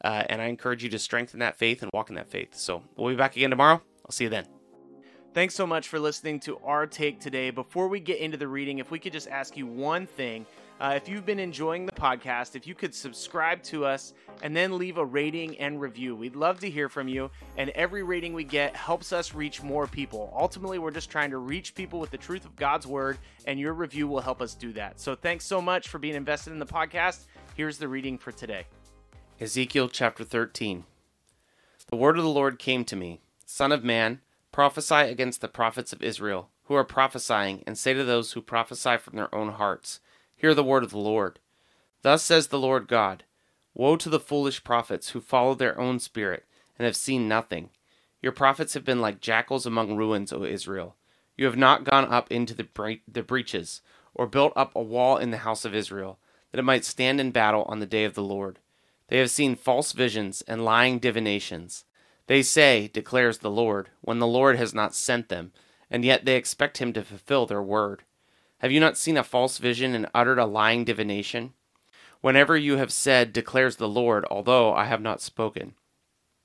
Uh, 0.04 0.24
and 0.28 0.42
I 0.42 0.46
encourage 0.46 0.82
you 0.82 0.90
to 0.90 0.98
strengthen 0.98 1.40
that 1.40 1.56
faith 1.56 1.82
and 1.82 1.90
walk 1.92 2.10
in 2.10 2.16
that 2.16 2.28
faith. 2.28 2.54
So 2.54 2.82
we'll 2.96 3.10
be 3.10 3.16
back 3.16 3.36
again 3.36 3.50
tomorrow. 3.50 3.80
I'll 4.04 4.12
see 4.12 4.24
you 4.24 4.30
then. 4.30 4.46
Thanks 5.32 5.54
so 5.54 5.66
much 5.66 5.88
for 5.88 5.98
listening 5.98 6.40
to 6.40 6.58
our 6.64 6.86
take 6.86 7.20
today. 7.20 7.50
Before 7.50 7.88
we 7.88 8.00
get 8.00 8.20
into 8.20 8.36
the 8.36 8.48
reading, 8.48 8.78
if 8.78 8.90
we 8.90 8.98
could 8.98 9.12
just 9.12 9.28
ask 9.28 9.56
you 9.56 9.66
one 9.66 10.06
thing. 10.06 10.46
Uh, 10.78 10.92
if 10.94 11.08
you've 11.08 11.24
been 11.24 11.38
enjoying 11.38 11.86
the 11.86 11.92
podcast, 11.92 12.54
if 12.54 12.66
you 12.66 12.74
could 12.74 12.94
subscribe 12.94 13.62
to 13.62 13.86
us 13.86 14.12
and 14.42 14.54
then 14.54 14.76
leave 14.76 14.98
a 14.98 15.04
rating 15.04 15.58
and 15.58 15.80
review, 15.80 16.14
we'd 16.14 16.36
love 16.36 16.60
to 16.60 16.68
hear 16.68 16.90
from 16.90 17.08
you. 17.08 17.30
And 17.56 17.70
every 17.70 18.02
rating 18.02 18.34
we 18.34 18.44
get 18.44 18.76
helps 18.76 19.10
us 19.10 19.34
reach 19.34 19.62
more 19.62 19.86
people. 19.86 20.30
Ultimately, 20.38 20.78
we're 20.78 20.90
just 20.90 21.08
trying 21.08 21.30
to 21.30 21.38
reach 21.38 21.74
people 21.74 21.98
with 21.98 22.10
the 22.10 22.18
truth 22.18 22.44
of 22.44 22.56
God's 22.56 22.86
word, 22.86 23.16
and 23.46 23.58
your 23.58 23.72
review 23.72 24.06
will 24.06 24.20
help 24.20 24.42
us 24.42 24.54
do 24.54 24.70
that. 24.74 25.00
So 25.00 25.14
thanks 25.14 25.46
so 25.46 25.62
much 25.62 25.88
for 25.88 25.98
being 25.98 26.14
invested 26.14 26.52
in 26.52 26.58
the 26.58 26.66
podcast. 26.66 27.24
Here's 27.54 27.78
the 27.78 27.88
reading 27.88 28.18
for 28.18 28.32
today 28.32 28.66
Ezekiel 29.40 29.88
chapter 29.88 30.24
13. 30.24 30.84
The 31.88 31.96
word 31.96 32.18
of 32.18 32.24
the 32.24 32.30
Lord 32.30 32.58
came 32.58 32.84
to 32.84 32.96
me 32.96 33.20
Son 33.46 33.72
of 33.72 33.82
man, 33.82 34.20
Prophesy 34.52 34.94
against 34.94 35.40
the 35.40 35.48
prophets 35.48 35.94
of 35.94 36.02
Israel, 36.02 36.50
who 36.64 36.74
are 36.74 36.84
prophesying, 36.84 37.62
and 37.66 37.78
say 37.78 37.94
to 37.94 38.04
those 38.04 38.32
who 38.32 38.42
prophesy 38.42 38.98
from 38.98 39.16
their 39.16 39.34
own 39.34 39.52
hearts, 39.52 40.00
Hear 40.36 40.54
the 40.54 40.62
word 40.62 40.84
of 40.84 40.90
the 40.90 40.98
Lord. 40.98 41.38
Thus 42.02 42.22
says 42.22 42.48
the 42.48 42.58
Lord 42.58 42.88
God 42.88 43.24
Woe 43.74 43.96
to 43.96 44.08
the 44.08 44.20
foolish 44.20 44.64
prophets 44.64 45.10
who 45.10 45.20
follow 45.20 45.54
their 45.54 45.78
own 45.78 45.98
spirit, 45.98 46.44
and 46.78 46.84
have 46.86 46.96
seen 46.96 47.28
nothing. 47.28 47.70
Your 48.22 48.32
prophets 48.32 48.74
have 48.74 48.84
been 48.84 49.00
like 49.00 49.20
jackals 49.20 49.66
among 49.66 49.96
ruins, 49.96 50.32
O 50.32 50.44
Israel. 50.44 50.96
You 51.36 51.44
have 51.44 51.56
not 51.56 51.84
gone 51.84 52.06
up 52.06 52.30
into 52.30 52.54
the, 52.54 52.64
bre- 52.64 53.02
the 53.06 53.22
breaches, 53.22 53.82
or 54.14 54.26
built 54.26 54.54
up 54.56 54.74
a 54.74 54.82
wall 54.82 55.18
in 55.18 55.30
the 55.30 55.38
house 55.38 55.64
of 55.64 55.74
Israel, 55.74 56.18
that 56.50 56.58
it 56.58 56.64
might 56.64 56.84
stand 56.84 57.20
in 57.20 57.30
battle 57.32 57.64
on 57.64 57.80
the 57.80 57.86
day 57.86 58.04
of 58.04 58.14
the 58.14 58.22
Lord. 58.22 58.58
They 59.08 59.18
have 59.18 59.30
seen 59.30 59.54
false 59.54 59.92
visions 59.92 60.42
and 60.48 60.64
lying 60.64 60.98
divinations. 60.98 61.84
They 62.26 62.42
say, 62.42 62.88
declares 62.88 63.38
the 63.38 63.50
Lord, 63.50 63.90
when 64.00 64.18
the 64.18 64.26
Lord 64.26 64.56
has 64.56 64.74
not 64.74 64.94
sent 64.94 65.28
them, 65.28 65.52
and 65.90 66.04
yet 66.04 66.24
they 66.24 66.36
expect 66.36 66.78
him 66.78 66.92
to 66.94 67.02
fulfill 67.04 67.46
their 67.46 67.62
word. 67.62 68.04
Have 68.58 68.72
you 68.72 68.80
not 68.80 68.96
seen 68.96 69.16
a 69.16 69.24
false 69.24 69.58
vision 69.58 69.94
and 69.94 70.08
uttered 70.14 70.38
a 70.38 70.46
lying 70.46 70.84
divination? 70.84 71.52
Whenever 72.20 72.56
you 72.56 72.76
have 72.76 72.92
said, 72.92 73.32
declares 73.32 73.76
the 73.76 73.88
Lord, 73.88 74.24
although 74.30 74.72
I 74.72 74.86
have 74.86 75.00
not 75.00 75.20
spoken. 75.20 75.74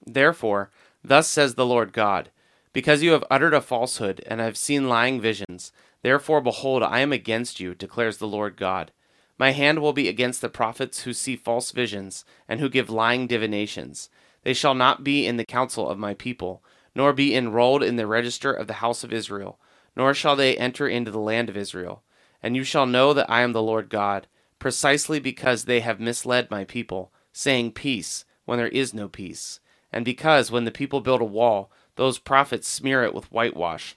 Therefore, 0.05 0.71
thus 1.03 1.27
says 1.27 1.55
the 1.55 1.65
Lord 1.65 1.93
God, 1.93 2.29
because 2.73 3.03
you 3.03 3.11
have 3.11 3.23
uttered 3.29 3.53
a 3.53 3.61
falsehood 3.61 4.23
and 4.27 4.39
have 4.39 4.57
seen 4.57 4.89
lying 4.89 5.19
visions, 5.19 5.71
therefore 6.01 6.41
behold, 6.41 6.83
I 6.83 6.99
am 6.99 7.11
against 7.11 7.59
you, 7.59 7.73
declares 7.73 8.17
the 8.17 8.27
Lord 8.27 8.57
God. 8.57 8.91
My 9.37 9.51
hand 9.51 9.79
will 9.79 9.93
be 9.93 10.07
against 10.07 10.41
the 10.41 10.49
prophets 10.49 11.03
who 11.03 11.13
see 11.13 11.35
false 11.35 11.71
visions 11.71 12.25
and 12.47 12.59
who 12.59 12.69
give 12.69 12.89
lying 12.89 13.27
divinations 13.27 14.09
they 14.43 14.53
shall 14.53 14.73
not 14.73 15.03
be 15.03 15.25
in 15.25 15.37
the 15.37 15.45
council 15.45 15.89
of 15.89 15.99
my 15.99 16.13
people, 16.13 16.63
nor 16.95 17.13
be 17.13 17.35
enrolled 17.35 17.83
in 17.83 17.95
the 17.95 18.07
register 18.07 18.51
of 18.51 18.67
the 18.67 18.75
house 18.75 19.03
of 19.03 19.13
Israel, 19.13 19.59
nor 19.95 20.13
shall 20.13 20.35
they 20.35 20.57
enter 20.57 20.87
into 20.87 21.11
the 21.11 21.19
land 21.19 21.49
of 21.49 21.57
Israel. 21.57 22.03
And 22.41 22.55
you 22.55 22.63
shall 22.63 22.85
know 22.85 23.13
that 23.13 23.29
I 23.29 23.41
am 23.41 23.53
the 23.53 23.61
Lord 23.61 23.89
God, 23.89 24.27
precisely 24.59 25.19
because 25.19 25.65
they 25.65 25.79
have 25.81 25.99
misled 25.99 26.49
my 26.49 26.63
people, 26.63 27.11
saying 27.33 27.73
peace, 27.73 28.25
when 28.45 28.57
there 28.57 28.67
is 28.67 28.93
no 28.93 29.07
peace. 29.07 29.59
And 29.91 30.05
because, 30.05 30.51
when 30.51 30.65
the 30.65 30.71
people 30.71 31.01
build 31.01 31.21
a 31.21 31.25
wall, 31.25 31.71
those 31.95 32.19
prophets 32.19 32.67
smear 32.67 33.03
it 33.03 33.13
with 33.13 33.31
whitewash. 33.31 33.95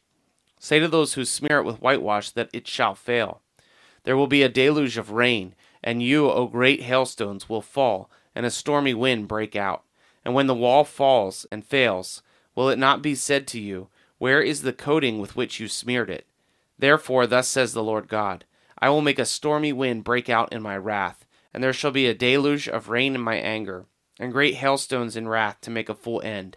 Say 0.58 0.80
to 0.80 0.88
those 0.88 1.14
who 1.14 1.24
smear 1.24 1.58
it 1.58 1.64
with 1.64 1.80
whitewash 1.80 2.30
that 2.30 2.50
it 2.52 2.66
shall 2.66 2.94
fail. 2.94 3.40
There 4.04 4.16
will 4.16 4.26
be 4.26 4.42
a 4.42 4.48
deluge 4.48 4.98
of 4.98 5.10
rain, 5.10 5.54
and 5.82 6.02
you, 6.02 6.30
O 6.30 6.46
great 6.46 6.82
hailstones, 6.82 7.48
will 7.48 7.62
fall, 7.62 8.10
and 8.34 8.44
a 8.44 8.50
stormy 8.50 8.94
wind 8.94 9.28
break 9.28 9.54
out. 9.54 9.84
And 10.24 10.34
when 10.34 10.46
the 10.46 10.54
wall 10.54 10.84
falls 10.84 11.46
and 11.52 11.64
fails, 11.64 12.22
will 12.54 12.68
it 12.70 12.78
not 12.78 13.02
be 13.02 13.14
said 13.14 13.46
to 13.48 13.60
you, 13.60 13.88
Where 14.18 14.40
is 14.40 14.62
the 14.62 14.72
coating 14.72 15.18
with 15.18 15.36
which 15.36 15.58
you 15.58 15.68
smeared 15.68 16.10
it? 16.10 16.26
Therefore, 16.78 17.26
thus 17.26 17.48
says 17.48 17.72
the 17.72 17.82
Lord 17.82 18.08
God 18.08 18.44
I 18.78 18.88
will 18.88 19.00
make 19.00 19.18
a 19.18 19.24
stormy 19.24 19.72
wind 19.72 20.04
break 20.04 20.28
out 20.28 20.52
in 20.52 20.62
my 20.62 20.76
wrath, 20.76 21.26
and 21.52 21.62
there 21.62 21.72
shall 21.72 21.90
be 21.90 22.06
a 22.06 22.14
deluge 22.14 22.68
of 22.68 22.88
rain 22.88 23.14
in 23.14 23.20
my 23.20 23.36
anger, 23.36 23.86
and 24.18 24.32
great 24.32 24.56
hailstones 24.56 25.16
in 25.16 25.28
wrath 25.28 25.60
to 25.62 25.70
make 25.70 25.88
a 25.88 25.94
full 25.94 26.20
end. 26.22 26.56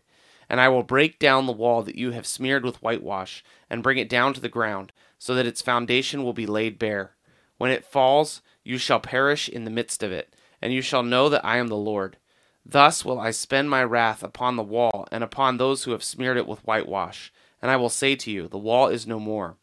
And 0.49 0.59
I 0.59 0.69
will 0.69 0.83
break 0.83 1.19
down 1.19 1.45
the 1.45 1.51
wall 1.51 1.83
that 1.83 1.97
you 1.97 2.11
have 2.11 2.27
smeared 2.27 2.63
with 2.63 2.81
whitewash, 2.81 3.43
and 3.69 3.83
bring 3.83 3.97
it 3.97 4.09
down 4.09 4.33
to 4.33 4.41
the 4.41 4.49
ground, 4.49 4.91
so 5.17 5.35
that 5.35 5.45
its 5.45 5.61
foundation 5.61 6.23
will 6.23 6.33
be 6.33 6.45
laid 6.45 6.77
bare. 6.77 7.15
When 7.57 7.71
it 7.71 7.85
falls, 7.85 8.41
you 8.63 8.77
shall 8.77 8.99
perish 8.99 9.49
in 9.49 9.63
the 9.63 9.71
midst 9.71 10.03
of 10.03 10.11
it, 10.11 10.35
and 10.61 10.73
you 10.73 10.81
shall 10.81 11.03
know 11.03 11.29
that 11.29 11.45
I 11.45 11.57
am 11.57 11.67
the 11.67 11.77
Lord. 11.77 12.17
Thus 12.65 13.05
will 13.05 13.19
I 13.19 13.31
spend 13.31 13.69
my 13.69 13.83
wrath 13.83 14.23
upon 14.23 14.55
the 14.55 14.63
wall 14.63 15.07
and 15.11 15.23
upon 15.23 15.57
those 15.57 15.83
who 15.83 15.91
have 15.91 16.03
smeared 16.03 16.37
it 16.37 16.47
with 16.47 16.65
whitewash. 16.65 17.31
And 17.67 17.73
I 17.73 17.75
will 17.75 17.89
say 17.89 18.15
to 18.15 18.31
you, 18.31 18.47
The 18.47 18.57
wall 18.57 18.87
is 18.87 19.05
no 19.05 19.19
more, 19.19 19.57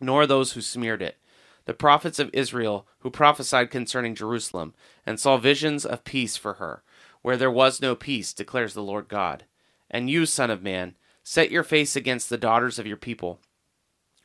nor 0.00 0.26
those 0.26 0.52
who 0.52 0.62
smeared 0.62 1.02
it. 1.02 1.18
The 1.66 1.74
prophets 1.74 2.18
of 2.18 2.30
Israel 2.32 2.86
who 3.00 3.10
prophesied 3.10 3.70
concerning 3.70 4.14
Jerusalem, 4.14 4.72
and 5.04 5.20
saw 5.20 5.36
visions 5.36 5.84
of 5.84 6.04
peace 6.04 6.38
for 6.38 6.54
her, 6.54 6.82
where 7.20 7.36
there 7.36 7.50
was 7.50 7.82
no 7.82 7.94
peace, 7.94 8.32
declares 8.32 8.72
the 8.72 8.82
Lord 8.82 9.08
God. 9.08 9.44
And 9.90 10.08
you, 10.08 10.24
Son 10.24 10.50
of 10.50 10.62
Man, 10.62 10.96
set 11.22 11.50
your 11.50 11.64
face 11.64 11.96
against 11.96 12.30
the 12.30 12.38
daughters 12.38 12.78
of 12.78 12.86
your 12.86 12.96
people, 12.96 13.40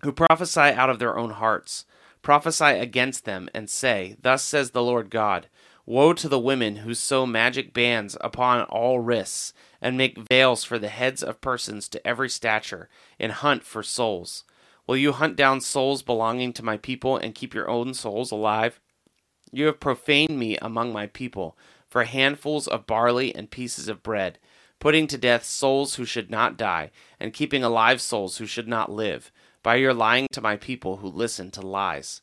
who 0.04 0.14
prophesy 0.14 0.62
out 0.62 0.90
of 0.90 1.00
their 1.00 1.18
own 1.18 1.32
hearts. 1.32 1.84
Prophesy 2.22 2.64
against 2.64 3.26
them, 3.26 3.50
and 3.54 3.70
say, 3.70 4.16
Thus 4.22 4.44
says 4.46 4.72
the 4.72 4.82
Lord 4.82 5.10
God 5.10 5.50
Woe 5.86 6.14
to 6.14 6.30
the 6.30 6.40
women 6.40 6.78
who 6.78 6.94
sew 6.94 7.26
magic 7.26 7.74
bands 7.74 8.16
upon 8.22 8.62
all 8.64 9.02
wrists, 9.02 9.54
and 9.82 9.98
make 9.98 10.18
veils 10.30 10.64
for 10.64 10.80
the 10.80 10.88
heads 10.88 11.22
of 11.22 11.42
persons 11.42 11.90
to 11.90 12.08
every 12.08 12.30
stature, 12.30 12.88
and 13.20 13.34
hunt 13.34 13.64
for 13.64 13.84
souls. 13.84 14.46
Will 14.88 14.96
you 14.96 15.12
hunt 15.12 15.36
down 15.36 15.60
souls 15.60 16.02
belonging 16.02 16.54
to 16.54 16.64
my 16.64 16.78
people, 16.78 17.18
and 17.18 17.36
keep 17.36 17.54
your 17.54 17.70
own 17.70 17.94
souls 17.94 18.32
alive? 18.32 18.80
You 19.52 19.66
have 19.66 19.82
profaned 19.82 20.40
me 20.40 20.58
among 20.58 20.94
my 20.94 21.08
people, 21.08 21.58
for 21.90 22.06
handfuls 22.06 22.66
of 22.66 22.88
barley 22.88 23.36
and 23.36 23.52
pieces 23.52 23.90
of 23.90 24.02
bread, 24.02 24.40
putting 24.80 25.06
to 25.08 25.18
death 25.18 25.44
souls 25.44 25.96
who 25.96 26.06
should 26.06 26.32
not 26.32 26.56
die, 26.56 26.92
and 27.20 27.34
keeping 27.34 27.62
alive 27.62 28.00
souls 28.00 28.38
who 28.38 28.46
should 28.46 28.70
not 28.70 28.90
live, 28.90 29.34
by 29.62 29.76
your 29.76 29.94
lying 29.94 30.28
to 30.32 30.40
my 30.40 30.56
people 30.56 30.98
who 30.98 31.08
listen 31.10 31.52
to 31.52 31.62
lies. 31.62 32.22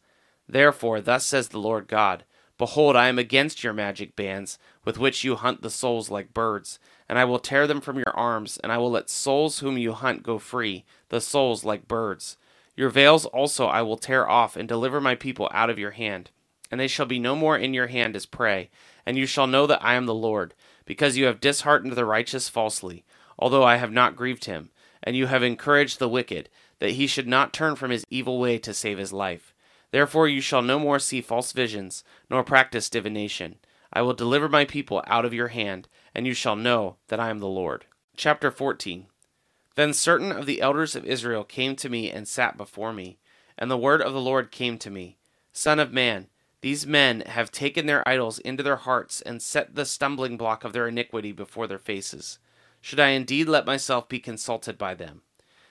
Therefore, 0.49 1.03
thus 1.03 1.27
says 1.27 1.49
the 1.49 1.61
Lord 1.61 1.87
God 1.87 2.25
Behold, 2.61 2.95
I 2.95 3.09
am 3.09 3.19
against 3.19 3.65
your 3.65 3.73
magic 3.73 4.15
bands, 4.15 4.59
with 4.85 4.99
which 4.99 5.25
you 5.25 5.35
hunt 5.35 5.63
the 5.63 5.71
souls 5.71 6.11
like 6.11 6.35
birds, 6.35 6.79
and 7.09 7.19
I 7.19 7.25
will 7.25 7.39
tear 7.39 7.67
them 7.67 7.81
from 7.81 7.97
your 7.97 8.15
arms, 8.15 8.59
and 8.59 8.71
I 8.71 8.77
will 8.77 8.91
let 8.91 9.09
souls 9.09 9.61
whom 9.61 9.79
you 9.79 9.95
hunt 9.95 10.23
go 10.23 10.39
free, 10.39 10.85
the 11.09 11.23
souls 11.23 11.65
like 11.65 11.89
birds. 11.89 12.37
Your 12.77 12.91
veils 12.91 13.25
also 13.25 13.65
I 13.65 13.81
will 13.81 13.97
tear 13.97 14.29
off, 14.29 14.57
and 14.57 14.69
deliver 14.69 15.01
my 15.01 15.15
people 15.15 15.49
out 15.55 15.71
of 15.71 15.79
your 15.79 15.93
hand. 15.93 16.29
And 16.71 16.79
they 16.79 16.87
shall 16.87 17.07
be 17.07 17.19
no 17.19 17.35
more 17.35 17.57
in 17.57 17.73
your 17.73 17.87
hand 17.87 18.15
as 18.15 18.27
prey, 18.27 18.69
and 19.07 19.17
you 19.17 19.25
shall 19.25 19.47
know 19.47 19.67
that 19.67 19.83
I 19.83 19.95
am 19.95 20.05
the 20.05 20.13
Lord, 20.13 20.53
because 20.85 21.17
you 21.17 21.25
have 21.25 21.41
disheartened 21.41 21.95
the 21.95 22.05
righteous 22.05 22.51
falsely, 22.51 23.07
although 23.39 23.65
I 23.65 23.77
have 23.77 23.91
not 23.91 24.17
grieved 24.17 24.45
him, 24.45 24.69
and 25.03 25.17
you 25.17 25.29
have 25.29 25.43
encouraged 25.43 25.99
the 25.99 26.11
wicked, 26.11 26.51
that 26.79 26.91
he 26.91 27.07
should 27.07 27.27
not 27.27 27.55
turn 27.55 27.75
from 27.75 27.91
his 27.91 28.05
evil 28.11 28.39
way 28.39 28.59
to 28.59 28.75
save 28.75 28.99
his 28.99 29.15
life. 29.15 29.55
Therefore 29.91 30.29
you 30.29 30.41
shall 30.41 30.63
no 30.63 30.79
more 30.79 30.99
see 30.99 31.21
false 31.21 31.53
visions, 31.53 32.05
nor 32.29 32.45
practice 32.45 32.89
divination. 32.89 33.57
I 33.93 34.03
will 34.03 34.15
deliver 34.15 34.49
my 34.49 34.65
people 34.65 35.03
out 35.07 35.25
of 35.25 35.35
your 35.35 35.49
hand, 35.49 35.89
and 36.15 36.27
you 36.27 36.35
shall 36.35 36.57
know 36.57 36.97
that 37.09 37.21
I 37.21 37.31
am 37.31 37.41
the 37.41 37.49
Lord. 37.49 37.87
Chapter 38.17 38.51
14 38.51 39.07
Then 39.75 39.93
certain 39.93 40.31
of 40.31 40.47
the 40.47 40.61
elders 40.61 40.95
of 40.95 41.05
Israel 41.05 41.45
came 41.45 41.75
to 41.77 41.89
me 41.89 42.11
and 42.11 42.29
sat 42.29 42.57
before 42.57 42.93
me. 42.93 43.19
And 43.59 43.71
the 43.71 43.77
word 43.77 44.01
of 44.01 44.13
the 44.13 44.21
Lord 44.21 44.51
came 44.51 44.79
to 44.79 44.91
me 44.91 45.19
Son 45.53 45.79
of 45.79 45.93
man, 45.93 46.29
these 46.61 46.87
men 46.87 47.23
have 47.23 47.51
taken 47.51 47.87
their 47.87 48.07
idols 48.07 48.39
into 48.39 48.63
their 48.63 48.77
hearts 48.77 49.21
and 49.23 49.43
set 49.43 49.75
the 49.75 49.87
stumbling 49.87 50.37
block 50.37 50.63
of 50.63 50.73
their 50.73 50.89
iniquity 50.89 51.33
before 51.33 51.67
their 51.67 51.79
faces. 51.79 52.39
Should 52.81 53.01
I 53.01 53.09
indeed 53.09 53.49
let 53.49 53.67
myself 53.67 54.09
be 54.09 54.21
consulted 54.21 54.79
by 54.79 54.95
them? 54.95 55.23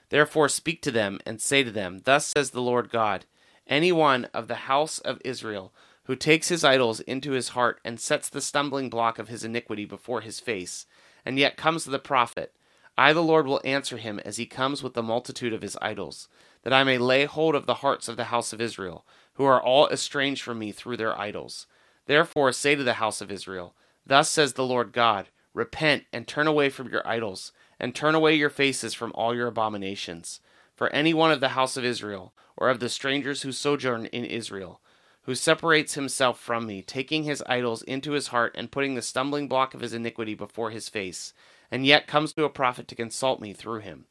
Therefore 0.10 0.50
speak 0.50 0.82
to 0.82 0.92
them 0.92 1.20
and 1.26 1.42
say 1.42 1.64
to 1.64 1.72
them, 1.72 2.02
Thus 2.04 2.26
says 2.26 2.52
the 2.52 2.62
Lord 2.62 2.90
God 2.90 3.26
any 3.70 3.92
one 3.92 4.26
of 4.34 4.48
the 4.48 4.56
house 4.56 5.00
of 5.00 5.22
Israel 5.24 5.72
who 6.10 6.16
takes 6.16 6.50
his 6.50 6.64
idols 6.64 7.00
into 7.02 7.34
his 7.34 7.50
heart 7.50 7.80
and 7.86 8.00
sets 8.00 8.30
the 8.30 8.42
stumbling 8.42 8.90
block 8.90 9.20
of 9.20 9.28
his 9.28 9.44
iniquity 9.44 9.86
before 9.86 10.22
his 10.22 10.40
face, 10.40 10.88
and 11.24 11.38
yet 11.38 11.56
comes 11.56 11.84
to 11.84 11.92
the 11.92 12.00
prophet, 12.00 12.52
I 12.98 13.14
the 13.14 13.22
Lord 13.22 13.46
will 13.46 13.62
answer 13.64 13.98
him 13.98 14.20
as 14.26 14.38
he 14.38 14.48
comes 14.48 14.82
with 14.82 14.96
the 14.96 15.04
multitude 15.04 15.54
of 15.54 15.62
his 15.62 15.78
idols, 15.82 16.28
that 16.64 16.74
I 16.74 16.84
may 16.84 16.98
lay 16.98 17.26
hold 17.26 17.54
of 17.54 17.68
the 17.68 17.76
hearts 17.76 18.08
of 18.08 18.18
the 18.18 18.26
house 18.26 18.52
of 18.52 18.60
Israel, 18.60 19.06
who 19.36 19.46
are 19.46 19.62
all 19.62 19.88
estranged 19.88 20.42
from 20.42 20.60
me 20.60 20.72
through 20.72 20.98
their 20.98 21.18
idols. 21.18 21.68
Therefore 22.08 22.52
say 22.52 22.76
to 22.76 22.84
the 22.84 22.96
house 22.96 23.22
of 23.22 23.32
Israel, 23.32 23.76
Thus 24.06 24.30
says 24.30 24.54
the 24.54 24.66
Lord 24.66 24.92
God, 24.92 25.28
Repent 25.54 26.06
and 26.12 26.28
turn 26.28 26.48
away 26.48 26.70
from 26.70 26.90
your 26.90 27.08
idols, 27.08 27.52
and 27.80 27.94
turn 27.94 28.16
away 28.16 28.34
your 28.34 28.50
faces 28.50 28.94
from 28.94 29.12
all 29.14 29.36
your 29.36 29.48
abominations. 29.48 30.42
For 30.80 30.88
any 30.94 31.14
one 31.14 31.30
of 31.30 31.42
the 31.42 31.50
house 31.50 31.76
of 31.76 31.84
Israel, 31.84 32.32
or 32.56 32.70
of 32.70 32.80
the 32.80 32.88
strangers 32.88 33.42
who 33.42 33.52
sojourn 33.52 34.06
in 34.06 34.24
Israel, 34.24 34.80
who 35.24 35.36
separates 35.36 35.96
himself 35.96 36.40
from 36.40 36.66
me, 36.66 36.82
taking 36.82 37.26
his 37.26 37.44
idols 37.48 37.82
into 37.82 38.14
his 38.14 38.28
heart 38.28 38.56
and 38.58 38.72
putting 38.72 38.96
the 38.96 39.02
stumbling 39.02 39.50
block 39.50 39.74
of 39.74 39.82
his 39.82 39.94
iniquity 39.94 40.36
before 40.36 40.72
his 40.72 40.88
face, 40.88 41.34
and 41.70 41.86
yet 41.86 42.08
comes 42.08 42.32
to 42.32 42.46
a 42.46 42.50
prophet 42.50 42.88
to 42.88 42.96
consult 42.96 43.42
me 43.42 43.52
through 43.52 43.80
him. 43.80 44.06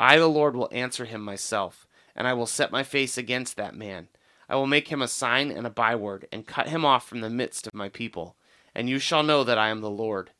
I, 0.00 0.16
the 0.16 0.26
Lord, 0.26 0.56
will 0.56 0.70
answer 0.72 1.04
him 1.04 1.20
myself, 1.20 1.86
and 2.14 2.26
I 2.26 2.32
will 2.32 2.46
set 2.46 2.72
my 2.72 2.82
face 2.82 3.18
against 3.18 3.58
that 3.58 3.74
man. 3.74 4.08
I 4.48 4.56
will 4.56 4.66
make 4.66 4.88
him 4.88 5.02
a 5.02 5.08
sign 5.08 5.50
and 5.50 5.66
a 5.66 5.70
byword, 5.70 6.28
and 6.32 6.46
cut 6.46 6.70
him 6.70 6.82
off 6.82 7.06
from 7.06 7.20
the 7.20 7.28
midst 7.28 7.66
of 7.66 7.74
my 7.74 7.90
people. 7.90 8.36
And 8.74 8.88
you 8.88 8.98
shall 8.98 9.22
know 9.22 9.44
that 9.44 9.58
I 9.58 9.68
am 9.68 9.82
the 9.82 9.90
Lord. 9.90 10.30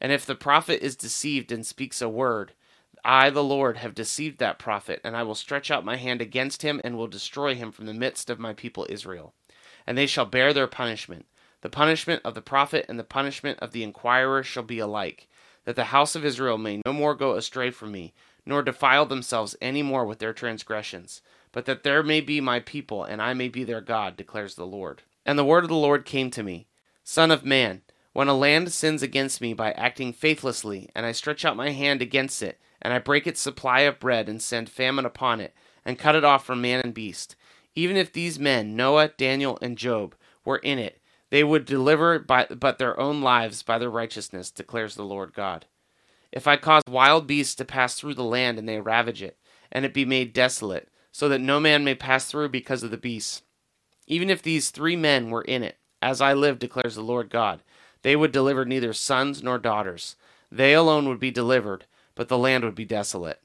And 0.00 0.10
if 0.10 0.24
the 0.24 0.34
prophet 0.34 0.82
is 0.82 0.96
deceived 0.96 1.52
and 1.52 1.66
speaks 1.66 2.00
a 2.00 2.08
word, 2.08 2.54
I, 3.04 3.30
the 3.30 3.44
Lord, 3.44 3.78
have 3.78 3.94
deceived 3.94 4.38
that 4.38 4.58
prophet, 4.58 5.00
and 5.04 5.16
I 5.16 5.22
will 5.22 5.34
stretch 5.34 5.70
out 5.70 5.84
my 5.84 5.96
hand 5.96 6.20
against 6.20 6.62
him 6.62 6.80
and 6.84 6.96
will 6.96 7.06
destroy 7.06 7.54
him 7.54 7.72
from 7.72 7.86
the 7.86 7.94
midst 7.94 8.30
of 8.30 8.38
my 8.38 8.52
people 8.52 8.86
Israel. 8.88 9.34
And 9.86 9.96
they 9.96 10.06
shall 10.06 10.26
bear 10.26 10.52
their 10.52 10.66
punishment. 10.66 11.26
The 11.60 11.70
punishment 11.70 12.22
of 12.24 12.34
the 12.34 12.42
prophet 12.42 12.86
and 12.88 12.98
the 12.98 13.04
punishment 13.04 13.58
of 13.60 13.72
the 13.72 13.82
inquirer 13.82 14.42
shall 14.42 14.62
be 14.62 14.78
alike, 14.78 15.28
that 15.64 15.76
the 15.76 15.84
house 15.84 16.14
of 16.14 16.24
Israel 16.24 16.58
may 16.58 16.80
no 16.86 16.92
more 16.92 17.14
go 17.14 17.34
astray 17.34 17.70
from 17.70 17.92
me, 17.92 18.14
nor 18.46 18.62
defile 18.62 19.06
themselves 19.06 19.56
any 19.60 19.82
more 19.82 20.04
with 20.04 20.18
their 20.18 20.32
transgressions, 20.32 21.20
but 21.52 21.66
that 21.66 21.82
there 21.82 22.02
may 22.02 22.20
be 22.20 22.40
my 22.40 22.60
people, 22.60 23.04
and 23.04 23.20
I 23.20 23.34
may 23.34 23.48
be 23.48 23.64
their 23.64 23.80
God, 23.80 24.16
declares 24.16 24.54
the 24.54 24.66
Lord. 24.66 25.02
And 25.26 25.38
the 25.38 25.44
word 25.44 25.64
of 25.64 25.68
the 25.68 25.76
Lord 25.76 26.04
came 26.04 26.30
to 26.30 26.42
me 26.42 26.66
Son 27.04 27.30
of 27.30 27.44
man, 27.44 27.82
when 28.18 28.26
a 28.26 28.34
land 28.34 28.72
sins 28.72 29.00
against 29.00 29.40
me 29.40 29.54
by 29.54 29.70
acting 29.74 30.12
faithlessly, 30.12 30.90
and 30.92 31.06
I 31.06 31.12
stretch 31.12 31.44
out 31.44 31.54
my 31.56 31.70
hand 31.70 32.02
against 32.02 32.42
it, 32.42 32.58
and 32.82 32.92
I 32.92 32.98
break 32.98 33.28
its 33.28 33.40
supply 33.40 33.82
of 33.82 34.00
bread, 34.00 34.28
and 34.28 34.42
send 34.42 34.68
famine 34.68 35.06
upon 35.06 35.40
it, 35.40 35.54
and 35.84 36.00
cut 36.00 36.16
it 36.16 36.24
off 36.24 36.44
from 36.44 36.60
man 36.60 36.80
and 36.80 36.92
beast, 36.92 37.36
even 37.76 37.96
if 37.96 38.12
these 38.12 38.36
men, 38.36 38.74
Noah, 38.74 39.12
Daniel, 39.16 39.56
and 39.62 39.78
Job, 39.78 40.16
were 40.44 40.56
in 40.56 40.80
it, 40.80 41.00
they 41.30 41.44
would 41.44 41.64
deliver 41.64 42.18
by, 42.18 42.46
but 42.46 42.78
their 42.78 42.98
own 42.98 43.22
lives 43.22 43.62
by 43.62 43.78
their 43.78 43.88
righteousness, 43.88 44.50
declares 44.50 44.96
the 44.96 45.04
Lord 45.04 45.32
God. 45.32 45.66
If 46.32 46.48
I 46.48 46.56
cause 46.56 46.82
wild 46.88 47.28
beasts 47.28 47.54
to 47.54 47.64
pass 47.64 47.94
through 47.94 48.14
the 48.14 48.24
land, 48.24 48.58
and 48.58 48.68
they 48.68 48.80
ravage 48.80 49.22
it, 49.22 49.38
and 49.70 49.84
it 49.84 49.94
be 49.94 50.04
made 50.04 50.32
desolate, 50.32 50.88
so 51.12 51.28
that 51.28 51.40
no 51.40 51.60
man 51.60 51.84
may 51.84 51.94
pass 51.94 52.24
through 52.24 52.48
because 52.48 52.82
of 52.82 52.90
the 52.90 52.96
beasts, 52.96 53.42
even 54.08 54.28
if 54.28 54.42
these 54.42 54.70
three 54.70 54.96
men 54.96 55.30
were 55.30 55.42
in 55.42 55.62
it, 55.62 55.76
as 56.02 56.20
I 56.20 56.32
live, 56.32 56.58
declares 56.58 56.96
the 56.96 57.02
Lord 57.02 57.30
God, 57.30 57.62
they 58.02 58.16
would 58.16 58.32
deliver 58.32 58.64
neither 58.64 58.92
sons 58.92 59.42
nor 59.42 59.58
daughters. 59.58 60.16
They 60.50 60.72
alone 60.74 61.08
would 61.08 61.20
be 61.20 61.30
delivered, 61.30 61.86
but 62.14 62.28
the 62.28 62.38
land 62.38 62.64
would 62.64 62.74
be 62.74 62.84
desolate. 62.84 63.40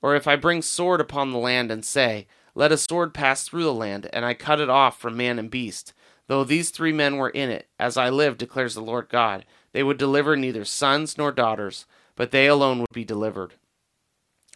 Or 0.00 0.16
if 0.16 0.26
I 0.26 0.36
bring 0.36 0.62
sword 0.62 1.00
upon 1.00 1.30
the 1.30 1.38
land 1.38 1.70
and 1.70 1.84
say, 1.84 2.26
Let 2.54 2.72
a 2.72 2.76
sword 2.76 3.14
pass 3.14 3.44
through 3.44 3.64
the 3.64 3.72
land, 3.72 4.08
and 4.12 4.24
I 4.24 4.34
cut 4.34 4.60
it 4.60 4.68
off 4.68 4.98
from 4.98 5.16
man 5.16 5.38
and 5.38 5.50
beast, 5.50 5.94
though 6.26 6.44
these 6.44 6.70
three 6.70 6.92
men 6.92 7.16
were 7.16 7.30
in 7.30 7.50
it, 7.50 7.68
as 7.78 7.96
I 7.96 8.10
live, 8.10 8.36
declares 8.36 8.74
the 8.74 8.80
Lord 8.80 9.08
God, 9.08 9.44
they 9.72 9.82
would 9.82 9.98
deliver 9.98 10.36
neither 10.36 10.64
sons 10.64 11.16
nor 11.16 11.32
daughters, 11.32 11.86
but 12.14 12.30
they 12.30 12.46
alone 12.46 12.80
would 12.80 12.92
be 12.92 13.04
delivered. 13.04 13.54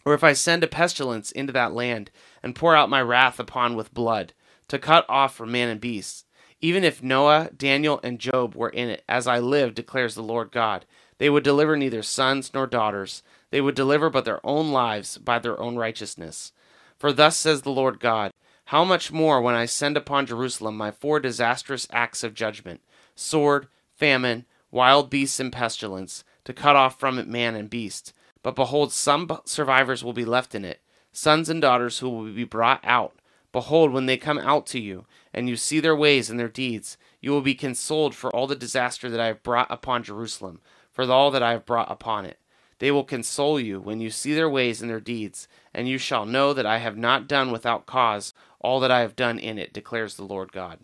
Or 0.05 0.13
if 0.13 0.23
I 0.23 0.33
send 0.33 0.63
a 0.63 0.67
pestilence 0.67 1.31
into 1.31 1.51
that 1.53 1.73
land, 1.73 2.11
and 2.43 2.55
pour 2.55 2.75
out 2.75 2.89
my 2.89 3.01
wrath 3.01 3.39
upon 3.39 3.75
with 3.75 3.93
blood, 3.93 4.33
to 4.67 4.77
cut 4.79 5.05
off 5.09 5.35
from 5.35 5.51
man 5.51 5.69
and 5.69 5.81
beast, 5.81 6.25
even 6.61 6.83
if 6.83 7.03
Noah, 7.03 7.49
Daniel, 7.55 7.99
and 8.03 8.19
Job 8.19 8.55
were 8.55 8.69
in 8.69 8.89
it, 8.89 9.03
as 9.07 9.27
I 9.27 9.39
live, 9.39 9.75
declares 9.75 10.15
the 10.15 10.23
Lord 10.23 10.51
God, 10.51 10.85
they 11.19 11.29
would 11.29 11.43
deliver 11.43 11.77
neither 11.77 12.03
sons 12.03 12.51
nor 12.53 12.67
daughters, 12.67 13.23
they 13.49 13.61
would 13.61 13.75
deliver 13.75 14.09
but 14.09 14.25
their 14.25 14.45
own 14.45 14.71
lives 14.71 15.17
by 15.17 15.39
their 15.39 15.59
own 15.59 15.75
righteousness. 15.75 16.51
For 16.97 17.13
thus 17.13 17.37
says 17.37 17.61
the 17.61 17.71
Lord 17.71 17.99
God, 17.99 18.31
How 18.65 18.83
much 18.83 19.11
more 19.11 19.41
when 19.41 19.55
I 19.55 19.65
send 19.65 19.97
upon 19.97 20.25
Jerusalem 20.25 20.75
my 20.77 20.91
four 20.91 21.19
disastrous 21.19 21.87
acts 21.91 22.23
of 22.23 22.33
judgment 22.33 22.81
sword, 23.15 23.67
famine, 23.95 24.45
wild 24.71 25.09
beasts, 25.09 25.39
and 25.39 25.51
pestilence, 25.51 26.23
to 26.43 26.53
cut 26.53 26.75
off 26.75 26.99
from 26.99 27.17
it 27.19 27.27
man 27.27 27.55
and 27.55 27.69
beast. 27.69 28.13
But 28.43 28.55
behold, 28.55 28.93
some 28.93 29.29
survivors 29.45 30.03
will 30.03 30.13
be 30.13 30.25
left 30.25 30.55
in 30.55 30.63
it, 30.63 30.81
sons 31.11 31.49
and 31.49 31.61
daughters 31.61 31.99
who 31.99 32.09
will 32.09 32.31
be 32.31 32.43
brought 32.43 32.79
out. 32.83 33.19
Behold, 33.51 33.91
when 33.91 34.05
they 34.05 34.17
come 34.17 34.37
out 34.37 34.67
to 34.67 34.79
you, 34.79 35.05
and 35.37 35.47
you 35.47 35.55
see 35.55 35.79
their 35.79 35.95
ways 35.95 36.31
and 36.31 36.39
their 36.39 36.49
deeds, 36.49 36.97
you 37.21 37.29
will 37.29 37.41
be 37.41 37.53
consoled 37.53 38.15
for 38.15 38.35
all 38.35 38.47
the 38.47 38.55
disaster 38.55 39.07
that 39.07 39.19
I 39.19 39.27
have 39.27 39.43
brought 39.43 39.69
upon 39.69 40.01
Jerusalem, 40.01 40.61
for 40.91 41.03
all 41.03 41.29
that 41.29 41.43
I 41.43 41.51
have 41.51 41.63
brought 41.63 41.91
upon 41.91 42.25
it. 42.25 42.39
They 42.79 42.89
will 42.89 43.03
console 43.03 43.59
you 43.59 43.79
when 43.79 43.99
you 43.99 44.09
see 44.09 44.33
their 44.33 44.49
ways 44.49 44.81
and 44.81 44.89
their 44.89 44.99
deeds, 44.99 45.47
and 45.75 45.87
you 45.87 45.99
shall 45.99 46.25
know 46.25 46.53
that 46.53 46.65
I 46.65 46.79
have 46.79 46.97
not 46.97 47.27
done 47.27 47.51
without 47.51 47.85
cause 47.85 48.33
all 48.59 48.79
that 48.79 48.89
I 48.89 49.01
have 49.01 49.15
done 49.15 49.37
in 49.37 49.59
it, 49.59 49.73
declares 49.73 50.15
the 50.15 50.23
Lord 50.23 50.51
God. 50.51 50.79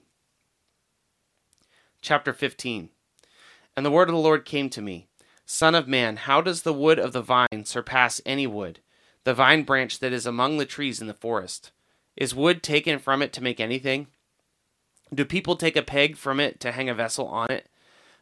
Chapter 1.99 2.31
15 2.31 2.89
And 3.75 3.83
the 3.83 3.89
word 3.89 4.07
of 4.07 4.13
the 4.13 4.21
Lord 4.21 4.45
came 4.45 4.69
to 4.69 4.83
me 4.83 5.07
Son 5.47 5.73
of 5.73 5.87
man, 5.87 6.15
how 6.15 6.41
does 6.41 6.61
the 6.61 6.73
wood 6.73 6.99
of 6.99 7.11
the 7.11 7.23
vine 7.23 7.65
surpass 7.65 8.21
any 8.23 8.45
wood, 8.45 8.81
the 9.23 9.33
vine 9.33 9.63
branch 9.63 9.97
that 9.97 10.13
is 10.13 10.27
among 10.27 10.59
the 10.59 10.65
trees 10.67 11.01
in 11.01 11.07
the 11.07 11.15
forest? 11.15 11.71
Is 12.15 12.35
wood 12.35 12.61
taken 12.61 12.99
from 12.99 13.23
it 13.23 13.33
to 13.33 13.41
make 13.41 13.59
anything? 13.59 14.09
Do 15.13 15.25
people 15.25 15.55
take 15.55 15.75
a 15.75 15.83
peg 15.83 16.17
from 16.17 16.39
it 16.39 16.59
to 16.61 16.71
hang 16.71 16.89
a 16.89 16.95
vessel 16.95 17.27
on 17.27 17.51
it? 17.51 17.69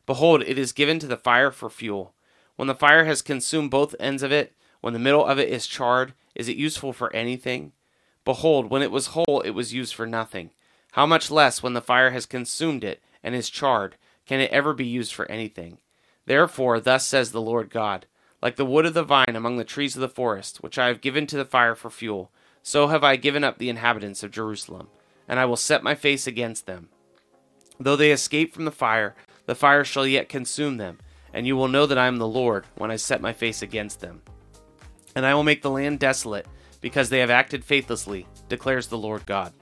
Behold, 0.06 0.41
it 0.41 0.58
is 0.58 0.73
given 0.73 0.99
to 0.99 1.08
the 1.08 1.15
fire 1.15 1.51
for 1.51 1.69
fuel. 1.69 2.13
When 2.56 2.67
the 2.67 2.75
fire 2.75 3.06
has 3.06 3.21
consumed 3.21 3.71
both 3.71 3.95
ends 3.99 4.23
of 4.23 4.32
it, 4.32 4.54
when 4.82 4.93
the 4.93 4.99
middle 4.99 5.25
of 5.25 5.39
it 5.39 5.49
is 5.49 5.67
charred, 5.67 6.13
is 6.36 6.49
it 6.49 6.58
useful 6.58 6.91
for 6.91 7.13
anything? 7.15 7.71
Behold, 8.25 8.69
when 8.69 8.82
it 8.82 8.91
was 8.91 9.08
whole, 9.08 9.41
it 9.45 9.51
was 9.51 9.73
used 9.73 9.95
for 9.95 10.06
nothing. 10.06 10.51
How 10.93 11.06
much 11.06 11.32
less 11.32 11.63
when 11.63 11.73
the 11.73 11.82
fire 11.82 12.12
has 12.12 12.25
consumed 12.25 12.84
it 12.84 13.01
and 13.23 13.34
is 13.34 13.49
charred, 13.49 13.95
can 14.25 14.39
it 14.39 14.51
ever 14.51 14.73
be 14.73 14.86
used 14.86 15.13
for 15.13 15.30
anything? 15.32 15.77
Therefore, 16.25 16.80
thus 16.80 17.06
says 17.06 17.32
the 17.32 17.41
Lord 17.41 17.69
God 17.69 18.06
Like 18.41 18.56
the 18.56 18.65
wood 18.65 18.86
of 18.86 18.93
the 18.93 19.04
vine 19.04 19.36
among 19.36 19.58
the 19.58 19.63
trees 19.63 19.95
of 19.95 20.01
the 20.01 20.10
forest, 20.10 20.62
which 20.62 20.77
I 20.77 20.88
have 20.88 21.01
given 21.01 21.27
to 21.27 21.38
the 21.38 21.45
fire 21.45 21.75
for 21.75 21.89
fuel, 21.89 22.32
so 22.63 22.88
have 22.88 23.04
I 23.04 23.15
given 23.15 23.43
up 23.43 23.58
the 23.58 23.69
inhabitants 23.69 24.23
of 24.23 24.32
Jerusalem, 24.32 24.89
and 25.31 25.39
I 25.39 25.45
will 25.45 25.57
set 25.57 25.81
my 25.81 25.95
face 25.95 26.27
against 26.27 26.67
them. 26.67 26.89
Though 27.79 27.95
they 27.95 28.11
escape 28.11 28.53
from 28.53 28.65
the 28.65 28.71
fire, 28.71 29.15
the 29.47 29.55
fire 29.55 29.83
shall 29.83 30.05
yet 30.05 30.29
consume 30.29 30.77
them 30.77 30.99
and 31.33 31.47
you 31.47 31.55
will 31.55 31.67
know 31.67 31.85
that 31.85 31.97
I 31.97 32.07
am 32.07 32.17
the 32.17 32.27
Lord 32.27 32.65
when 32.75 32.91
I 32.91 32.95
set 32.95 33.21
my 33.21 33.33
face 33.33 33.61
against 33.61 33.99
them. 33.99 34.21
And 35.15 35.25
I 35.25 35.33
will 35.33 35.43
make 35.43 35.61
the 35.61 35.71
land 35.71 35.99
desolate, 35.99 36.47
because 36.79 37.09
they 37.09 37.19
have 37.19 37.29
acted 37.29 37.63
faithlessly, 37.63 38.25
declares 38.49 38.87
the 38.87 38.97
Lord 38.97 39.25
God. 39.25 39.53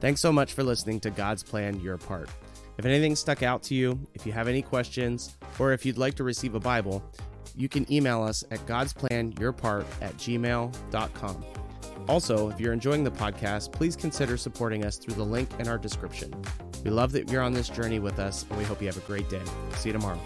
Thanks 0.00 0.20
so 0.20 0.32
much 0.32 0.52
for 0.52 0.62
listening 0.62 1.00
to 1.00 1.10
God's 1.10 1.42
Plan 1.42 1.80
Your 1.80 1.98
Part. 1.98 2.30
If 2.78 2.84
anything 2.84 3.14
stuck 3.14 3.42
out 3.42 3.62
to 3.64 3.74
you, 3.74 3.98
if 4.14 4.26
you 4.26 4.32
have 4.32 4.48
any 4.48 4.62
questions, 4.62 5.36
or 5.58 5.72
if 5.72 5.86
you'd 5.86 5.98
like 5.98 6.14
to 6.14 6.24
receive 6.24 6.54
a 6.54 6.60
Bible, 6.60 7.02
you 7.54 7.68
can 7.68 7.90
email 7.92 8.22
us 8.22 8.42
at 8.50 8.64
godsplanyourpart 8.66 9.84
at 10.00 10.16
gmail.com. 10.16 11.44
Also, 12.08 12.50
if 12.50 12.60
you're 12.60 12.72
enjoying 12.72 13.02
the 13.02 13.10
podcast, 13.10 13.72
please 13.72 13.96
consider 13.96 14.36
supporting 14.36 14.84
us 14.84 14.96
through 14.96 15.14
the 15.14 15.24
link 15.24 15.48
in 15.58 15.68
our 15.68 15.78
description. 15.78 16.32
We 16.84 16.90
love 16.90 17.12
that 17.12 17.30
you're 17.30 17.42
on 17.42 17.54
this 17.54 17.68
journey 17.68 17.98
with 17.98 18.18
us, 18.18 18.44
and 18.48 18.58
we 18.58 18.64
hope 18.64 18.80
you 18.82 18.88
have 18.88 18.96
a 18.98 19.00
great 19.00 19.28
day. 19.30 19.42
See 19.76 19.88
you 19.88 19.94
tomorrow. 19.94 20.20